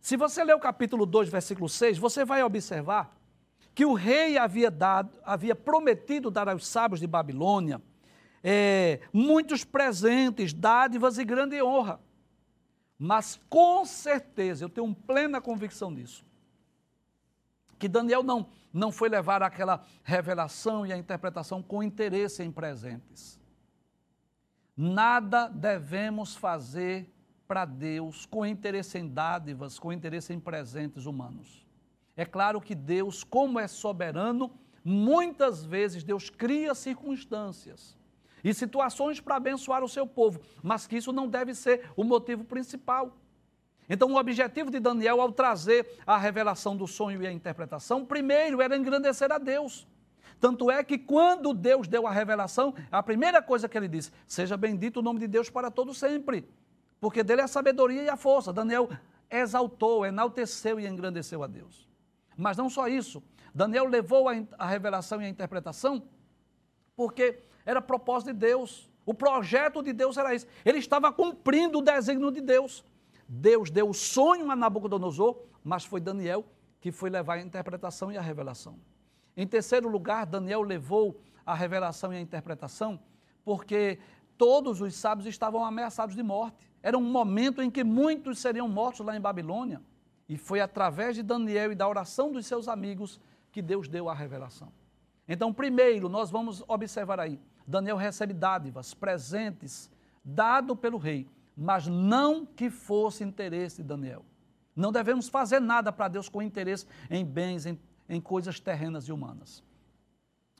Se 0.00 0.16
você 0.16 0.44
ler 0.44 0.54
o 0.54 0.60
capítulo 0.60 1.06
2, 1.06 1.28
versículo 1.28 1.68
6, 1.68 1.96
você 1.96 2.24
vai 2.24 2.42
observar 2.42 3.16
que 3.74 3.86
o 3.86 3.94
rei 3.94 4.36
havia 4.36 4.70
dado, 4.70 5.16
havia 5.24 5.54
prometido 5.54 6.30
dar 6.30 6.48
aos 6.48 6.66
sábios 6.66 7.00
de 7.00 7.06
Babilônia 7.06 7.80
é, 8.44 9.00
muitos 9.12 9.64
presentes, 9.64 10.52
dádivas 10.52 11.18
e 11.18 11.24
grande 11.24 11.62
honra. 11.62 12.00
Mas 13.04 13.40
com 13.50 13.84
certeza, 13.84 14.64
eu 14.64 14.68
tenho 14.68 14.94
plena 14.94 15.40
convicção 15.40 15.92
disso, 15.92 16.24
que 17.76 17.88
Daniel 17.88 18.22
não, 18.22 18.46
não 18.72 18.92
foi 18.92 19.08
levar 19.08 19.42
aquela 19.42 19.84
revelação 20.04 20.86
e 20.86 20.92
a 20.92 20.96
interpretação 20.96 21.60
com 21.60 21.82
interesse 21.82 22.44
em 22.44 22.52
presentes. 22.52 23.40
Nada 24.76 25.48
devemos 25.48 26.36
fazer 26.36 27.12
para 27.48 27.64
Deus 27.64 28.24
com 28.24 28.46
interesse 28.46 28.98
em 28.98 29.08
dádivas, 29.08 29.80
com 29.80 29.92
interesse 29.92 30.32
em 30.32 30.38
presentes 30.38 31.04
humanos. 31.04 31.66
É 32.16 32.24
claro 32.24 32.60
que 32.60 32.72
Deus, 32.72 33.24
como 33.24 33.58
é 33.58 33.66
soberano, 33.66 34.48
muitas 34.84 35.64
vezes 35.64 36.04
Deus 36.04 36.30
cria 36.30 36.72
circunstâncias 36.72 37.98
e 38.42 38.52
situações 38.52 39.20
para 39.20 39.36
abençoar 39.36 39.82
o 39.84 39.88
seu 39.88 40.06
povo, 40.06 40.40
mas 40.62 40.86
que 40.86 40.96
isso 40.96 41.12
não 41.12 41.28
deve 41.28 41.54
ser 41.54 41.90
o 41.96 42.04
motivo 42.04 42.44
principal. 42.44 43.16
Então, 43.88 44.10
o 44.12 44.16
objetivo 44.16 44.70
de 44.70 44.80
Daniel 44.80 45.20
ao 45.20 45.32
trazer 45.32 45.86
a 46.06 46.16
revelação 46.16 46.76
do 46.76 46.86
sonho 46.86 47.22
e 47.22 47.26
a 47.26 47.32
interpretação, 47.32 48.04
primeiro 48.04 48.60
era 48.62 48.76
engrandecer 48.76 49.30
a 49.30 49.38
Deus. 49.38 49.86
Tanto 50.40 50.70
é 50.70 50.82
que 50.82 50.98
quando 50.98 51.52
Deus 51.52 51.86
deu 51.86 52.06
a 52.06 52.10
revelação, 52.10 52.74
a 52.90 53.02
primeira 53.02 53.40
coisa 53.40 53.68
que 53.68 53.76
ele 53.76 53.88
disse: 53.88 54.10
Seja 54.26 54.56
bendito 54.56 54.98
o 54.98 55.02
nome 55.02 55.20
de 55.20 55.28
Deus 55.28 55.50
para 55.50 55.70
todo 55.70 55.94
sempre, 55.94 56.48
porque 57.00 57.22
dele 57.22 57.42
é 57.42 57.44
a 57.44 57.48
sabedoria 57.48 58.02
e 58.02 58.08
a 58.08 58.16
força. 58.16 58.52
Daniel 58.52 58.88
exaltou, 59.30 60.04
enalteceu 60.04 60.80
e 60.80 60.86
engrandeceu 60.86 61.42
a 61.42 61.46
Deus. 61.46 61.88
Mas 62.36 62.56
não 62.56 62.68
só 62.68 62.88
isso, 62.88 63.22
Daniel 63.54 63.86
levou 63.86 64.28
a, 64.28 64.32
a 64.58 64.66
revelação 64.66 65.20
e 65.20 65.26
a 65.26 65.28
interpretação 65.28 66.02
porque 66.96 67.38
era 67.64 67.80
propósito 67.80 68.32
de 68.32 68.38
Deus. 68.38 68.90
O 69.04 69.12
projeto 69.12 69.82
de 69.82 69.92
Deus 69.92 70.16
era 70.16 70.34
isso. 70.34 70.46
Ele 70.64 70.78
estava 70.78 71.12
cumprindo 71.12 71.78
o 71.78 71.82
desígnio 71.82 72.30
de 72.30 72.40
Deus. 72.40 72.84
Deus 73.28 73.70
deu 73.70 73.88
o 73.88 73.94
sonho 73.94 74.50
a 74.50 74.56
Nabucodonosor, 74.56 75.38
mas 75.64 75.84
foi 75.84 76.00
Daniel 76.00 76.44
que 76.80 76.90
foi 76.90 77.08
levar 77.08 77.34
a 77.34 77.40
interpretação 77.40 78.10
e 78.10 78.18
a 78.18 78.20
revelação. 78.20 78.76
Em 79.36 79.46
terceiro 79.46 79.88
lugar, 79.88 80.26
Daniel 80.26 80.62
levou 80.62 81.20
a 81.46 81.54
revelação 81.54 82.12
e 82.12 82.16
a 82.16 82.20
interpretação 82.20 83.00
porque 83.44 83.98
todos 84.36 84.80
os 84.80 84.94
sábios 84.94 85.26
estavam 85.26 85.64
ameaçados 85.64 86.14
de 86.14 86.22
morte. 86.22 86.70
Era 86.82 86.98
um 86.98 87.02
momento 87.02 87.62
em 87.62 87.70
que 87.70 87.84
muitos 87.84 88.38
seriam 88.38 88.68
mortos 88.68 89.04
lá 89.04 89.16
em 89.16 89.20
Babilônia. 89.20 89.80
E 90.28 90.36
foi 90.36 90.60
através 90.60 91.16
de 91.16 91.22
Daniel 91.22 91.72
e 91.72 91.74
da 91.74 91.88
oração 91.88 92.32
dos 92.32 92.46
seus 92.46 92.68
amigos 92.68 93.20
que 93.50 93.60
Deus 93.60 93.88
deu 93.88 94.08
a 94.08 94.14
revelação. 94.14 94.72
Então, 95.28 95.52
primeiro, 95.52 96.08
nós 96.08 96.30
vamos 96.30 96.64
observar 96.66 97.20
aí 97.20 97.38
Daniel 97.66 97.96
recebe 97.96 98.32
dádivas, 98.32 98.94
presentes, 98.94 99.90
dado 100.24 100.76
pelo 100.76 100.98
rei, 100.98 101.28
mas 101.56 101.86
não 101.86 102.44
que 102.46 102.70
fosse 102.70 103.24
interesse 103.24 103.82
de 103.82 103.88
Daniel. 103.88 104.24
Não 104.74 104.90
devemos 104.90 105.28
fazer 105.28 105.60
nada 105.60 105.92
para 105.92 106.08
Deus 106.08 106.28
com 106.28 106.40
interesse 106.42 106.86
em 107.10 107.24
bens, 107.24 107.66
em, 107.66 107.78
em 108.08 108.20
coisas 108.20 108.58
terrenas 108.58 109.04
e 109.04 109.12
humanas. 109.12 109.62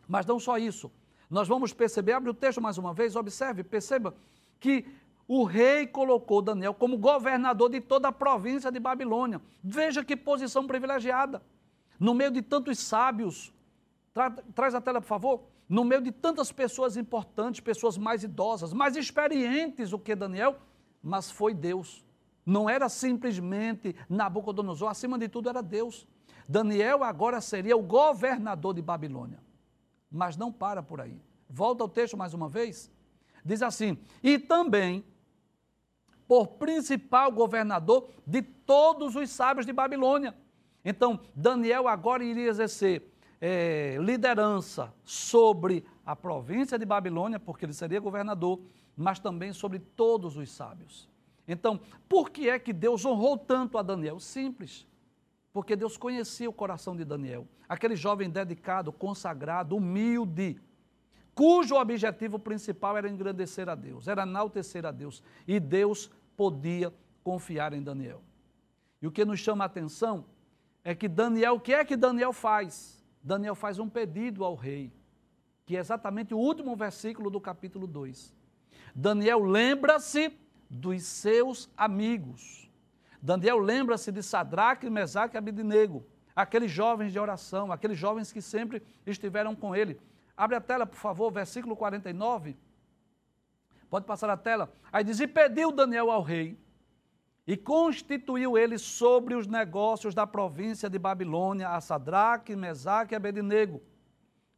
Mas 0.06 0.26
não 0.26 0.38
só 0.38 0.58
isso. 0.58 0.90
Nós 1.30 1.48
vamos 1.48 1.72
perceber, 1.72 2.12
abre 2.12 2.28
o 2.28 2.34
texto 2.34 2.60
mais 2.60 2.76
uma 2.76 2.92
vez, 2.92 3.16
observe, 3.16 3.64
perceba 3.64 4.14
que 4.60 4.84
o 5.26 5.44
rei 5.44 5.86
colocou 5.86 6.42
Daniel 6.42 6.74
como 6.74 6.98
governador 6.98 7.70
de 7.70 7.80
toda 7.80 8.08
a 8.08 8.12
província 8.12 8.70
de 8.70 8.78
Babilônia. 8.78 9.40
Veja 9.64 10.04
que 10.04 10.14
posição 10.14 10.66
privilegiada. 10.66 11.42
No 11.98 12.12
meio 12.12 12.30
de 12.30 12.42
tantos 12.42 12.78
sábios. 12.78 13.52
Tra 14.12 14.30
traz 14.54 14.74
a 14.74 14.80
tela, 14.80 15.00
por 15.00 15.06
favor 15.06 15.51
no 15.72 15.86
meio 15.86 16.02
de 16.02 16.12
tantas 16.12 16.52
pessoas 16.52 16.98
importantes, 16.98 17.62
pessoas 17.62 17.96
mais 17.96 18.22
idosas, 18.22 18.74
mais 18.74 18.94
experientes 18.94 19.88
do 19.88 19.98
que 19.98 20.14
Daniel, 20.14 20.58
mas 21.02 21.30
foi 21.30 21.54
Deus. 21.54 22.04
Não 22.44 22.68
era 22.68 22.90
simplesmente 22.90 23.96
Nabucodonosor, 24.06 24.90
acima 24.90 25.18
de 25.18 25.30
tudo 25.30 25.48
era 25.48 25.62
Deus. 25.62 26.06
Daniel 26.46 27.02
agora 27.02 27.40
seria 27.40 27.74
o 27.74 27.80
governador 27.80 28.74
de 28.74 28.82
Babilônia. 28.82 29.38
Mas 30.10 30.36
não 30.36 30.52
para 30.52 30.82
por 30.82 31.00
aí. 31.00 31.18
Volta 31.48 31.82
ao 31.82 31.88
texto 31.88 32.18
mais 32.18 32.34
uma 32.34 32.50
vez. 32.50 32.92
Diz 33.42 33.62
assim: 33.62 33.96
e 34.22 34.38
também 34.38 35.02
por 36.28 36.48
principal 36.48 37.32
governador 37.32 38.10
de 38.26 38.42
todos 38.42 39.16
os 39.16 39.30
sábios 39.30 39.64
de 39.64 39.72
Babilônia. 39.72 40.36
Então, 40.84 41.18
Daniel 41.34 41.88
agora 41.88 42.22
iria 42.22 42.50
exercer 42.50 43.11
é, 43.44 43.96
liderança 43.98 44.94
sobre 45.02 45.84
a 46.06 46.14
província 46.14 46.78
de 46.78 46.86
Babilônia, 46.86 47.40
porque 47.40 47.64
ele 47.64 47.72
seria 47.72 47.98
governador, 47.98 48.60
mas 48.96 49.18
também 49.18 49.52
sobre 49.52 49.80
todos 49.80 50.36
os 50.36 50.48
sábios. 50.48 51.10
Então, 51.48 51.80
por 52.08 52.30
que 52.30 52.48
é 52.48 52.56
que 52.56 52.72
Deus 52.72 53.04
honrou 53.04 53.36
tanto 53.36 53.76
a 53.76 53.82
Daniel? 53.82 54.20
Simples. 54.20 54.86
Porque 55.52 55.74
Deus 55.74 55.96
conhecia 55.96 56.48
o 56.48 56.52
coração 56.52 56.94
de 56.94 57.04
Daniel, 57.04 57.48
aquele 57.68 57.96
jovem 57.96 58.30
dedicado, 58.30 58.92
consagrado, 58.92 59.76
humilde, 59.76 60.60
cujo 61.34 61.74
objetivo 61.74 62.38
principal 62.38 62.96
era 62.96 63.08
engrandecer 63.10 63.68
a 63.68 63.74
Deus, 63.74 64.06
era 64.06 64.22
enaltecer 64.22 64.86
a 64.86 64.92
Deus, 64.92 65.20
e 65.48 65.58
Deus 65.58 66.08
podia 66.36 66.94
confiar 67.24 67.72
em 67.72 67.82
Daniel. 67.82 68.22
E 69.02 69.06
o 69.06 69.10
que 69.10 69.24
nos 69.24 69.40
chama 69.40 69.64
a 69.64 69.66
atenção 69.66 70.24
é 70.84 70.94
que 70.94 71.08
Daniel, 71.08 71.56
o 71.56 71.60
que 71.60 71.74
é 71.74 71.84
que 71.84 71.96
Daniel 71.96 72.32
faz? 72.32 73.01
Daniel 73.22 73.54
faz 73.54 73.78
um 73.78 73.88
pedido 73.88 74.44
ao 74.44 74.54
rei, 74.54 74.92
que 75.64 75.76
é 75.76 75.80
exatamente 75.80 76.34
o 76.34 76.38
último 76.38 76.74
versículo 76.74 77.30
do 77.30 77.40
capítulo 77.40 77.86
2. 77.86 78.34
Daniel 78.94 79.44
lembra-se 79.44 80.36
dos 80.68 81.04
seus 81.04 81.70
amigos. 81.76 82.70
Daniel 83.20 83.58
lembra-se 83.58 84.10
de 84.10 84.22
Sadraque, 84.22 84.90
Mesaque 84.90 85.36
e 85.36 85.38
Abidinego, 85.38 86.04
aqueles 86.34 86.70
jovens 86.70 87.12
de 87.12 87.18
oração, 87.18 87.70
aqueles 87.70 87.96
jovens 87.96 88.32
que 88.32 88.42
sempre 88.42 88.82
estiveram 89.06 89.54
com 89.54 89.76
ele. 89.76 90.00
Abre 90.36 90.56
a 90.56 90.60
tela, 90.60 90.84
por 90.84 90.98
favor, 90.98 91.30
versículo 91.30 91.76
49. 91.76 92.56
Pode 93.88 94.06
passar 94.06 94.30
a 94.30 94.36
tela. 94.36 94.72
Aí 94.90 95.04
diz: 95.04 95.20
E 95.20 95.28
pediu 95.28 95.70
Daniel 95.70 96.10
ao 96.10 96.22
rei 96.22 96.58
e 97.46 97.56
constituiu 97.56 98.56
ele 98.56 98.78
sobre 98.78 99.34
os 99.34 99.46
negócios 99.46 100.14
da 100.14 100.26
província 100.26 100.88
de 100.88 100.98
Babilônia 100.98 101.70
a 101.70 101.80
Sadraque, 101.80 102.54
Mesaque 102.54 103.14
e 103.14 103.16
Abednego. 103.16 103.82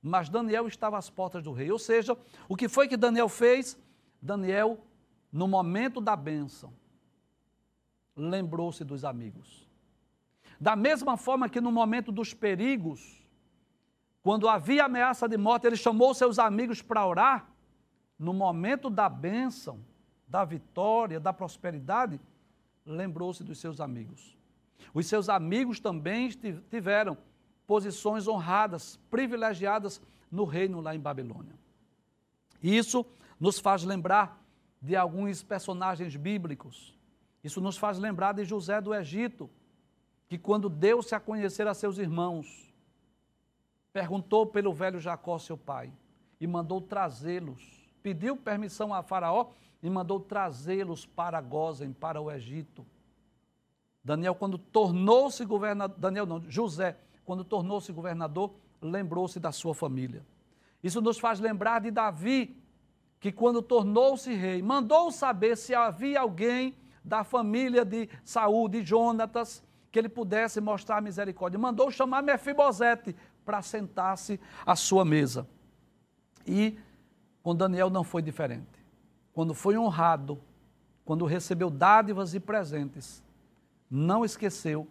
Mas 0.03 0.28
Daniel 0.28 0.68
estava 0.68 0.99
às 0.99 1.09
portas 1.09 1.43
do 1.43 1.53
rei. 1.53 1.70
Ou 1.70 1.78
seja, 1.78 2.16
o 2.47 2.55
que 2.55 2.68
foi 2.68 2.87
que 2.87 2.97
Daniel 2.97 3.28
fez? 3.28 3.78
Daniel, 4.20 4.78
no 5.32 5.49
momento 5.49 6.01
da 6.01 6.14
bênção, 6.14 6.74
lembrou-se 8.14 8.85
dos 8.85 9.03
amigos. 9.03 9.66
Da 10.61 10.76
mesma 10.76 11.16
forma 11.16 11.49
que 11.49 11.61
no 11.61 11.72
momento 11.72 12.12
dos 12.12 12.35
perigos, 12.35 13.26
quando 14.22 14.49
havia 14.49 14.85
ameaça 14.85 15.26
de 15.26 15.37
morte, 15.39 15.66
ele 15.66 15.76
chamou 15.76 16.14
seus 16.14 16.39
amigos 16.39 16.82
para 16.82 17.07
orar. 17.07 17.51
No 18.18 18.32
momento 18.32 18.89
da 18.89 19.09
bênção, 19.09 19.80
da 20.28 20.45
vitória, 20.45 21.18
da 21.18 21.32
prosperidade, 21.32 22.20
lembrou-se 22.85 23.43
dos 23.43 23.59
seus 23.59 23.80
amigos. 23.80 24.37
Os 24.93 25.07
seus 25.07 25.28
amigos 25.28 25.80
também 25.80 26.28
tiveram 26.70 27.16
posições 27.66 28.28
honradas, 28.28 28.99
privilegiadas 29.11 30.01
no 30.30 30.45
reino 30.45 30.80
lá 30.80 30.95
em 30.95 31.01
Babilônia. 31.01 31.55
Isso 32.62 33.05
nos 33.39 33.59
faz 33.59 33.85
lembrar 33.85 34.43
de 34.80 34.95
alguns 34.95 35.43
personagens 35.43 36.14
bíblicos. 36.16 36.95
Isso 37.43 37.61
nos 37.61 37.76
faz 37.76 37.99
lembrar 37.99 38.32
de 38.32 38.45
José 38.45 38.80
do 38.80 38.95
Egito, 38.95 39.51
que 40.28 40.39
quando 40.39 40.68
deu-se 40.68 41.14
a 41.14 41.20
conhecer 41.20 41.66
a 41.66 41.74
seus 41.74 41.99
irmãos, 41.99 42.72
perguntou 43.93 44.47
pelo 44.47 44.72
velho 44.72 44.99
Jacó, 44.99 45.39
seu 45.39 45.57
pai, 45.57 45.93
e 46.41 46.47
mandou 46.47 46.80
trazê-los. 46.80 47.62
Pediu 48.03 48.37
permissão 48.37 48.93
a 48.93 49.03
Faraó 49.03 49.51
e 49.85 49.91
mandou 49.91 50.18
trazê-los 50.18 51.05
para 51.05 51.39
Gozem, 51.43 51.93
para 51.93 52.18
o 52.18 52.32
Egito. 52.32 52.87
Daniel, 54.03 54.35
quando 54.35 54.57
tornou-se 54.57 55.45
governador, 55.45 55.99
Daniel 55.99 56.24
não, 56.24 56.43
José, 56.49 56.97
quando 57.22 57.45
tornou-se 57.45 57.93
governador, 57.93 58.55
lembrou-se 58.80 59.39
da 59.39 59.53
sua 59.53 59.74
família. 59.74 60.24
Isso 60.82 61.03
nos 61.03 61.18
faz 61.18 61.39
lembrar 61.39 61.82
de 61.82 61.91
Davi, 61.91 62.57
que 63.20 63.30
quando 63.30 63.61
tornou-se 63.61 64.32
rei, 64.32 64.62
mandou 64.62 65.12
saber 65.12 65.55
se 65.55 65.74
havia 65.74 66.20
alguém 66.20 66.74
da 67.05 67.22
família 67.22 67.85
de 67.85 68.09
Saul, 68.24 68.70
de 68.70 68.82
Jonatas, 68.82 69.62
que 69.93 69.99
ele 69.99 70.09
pudesse 70.09 70.62
mostrar 70.62 71.03
misericórdia. 71.03 71.59
Mandou 71.59 71.91
chamar 71.91 72.22
Mefibosete 72.22 73.14
para 73.45 73.61
sentar-se 73.61 74.41
à 74.64 74.74
sua 74.74 75.05
mesa. 75.05 75.47
E 76.47 76.78
com 77.43 77.55
Daniel 77.55 77.91
não 77.91 78.03
foi 78.03 78.22
diferente 78.22 78.74
quando 79.35 79.53
foi 79.53 79.76
honrado, 79.76 80.41
quando 81.05 81.26
recebeu 81.26 81.68
dádivas 81.68 82.35
e 82.35 82.41
presentes, 82.41 83.22
não 83.91 84.24
esqueceu 84.24 84.89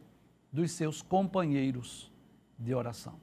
dos 0.51 0.71
seus 0.71 1.01
companheiros 1.01 2.11
de 2.59 2.75
oração. 2.75 3.15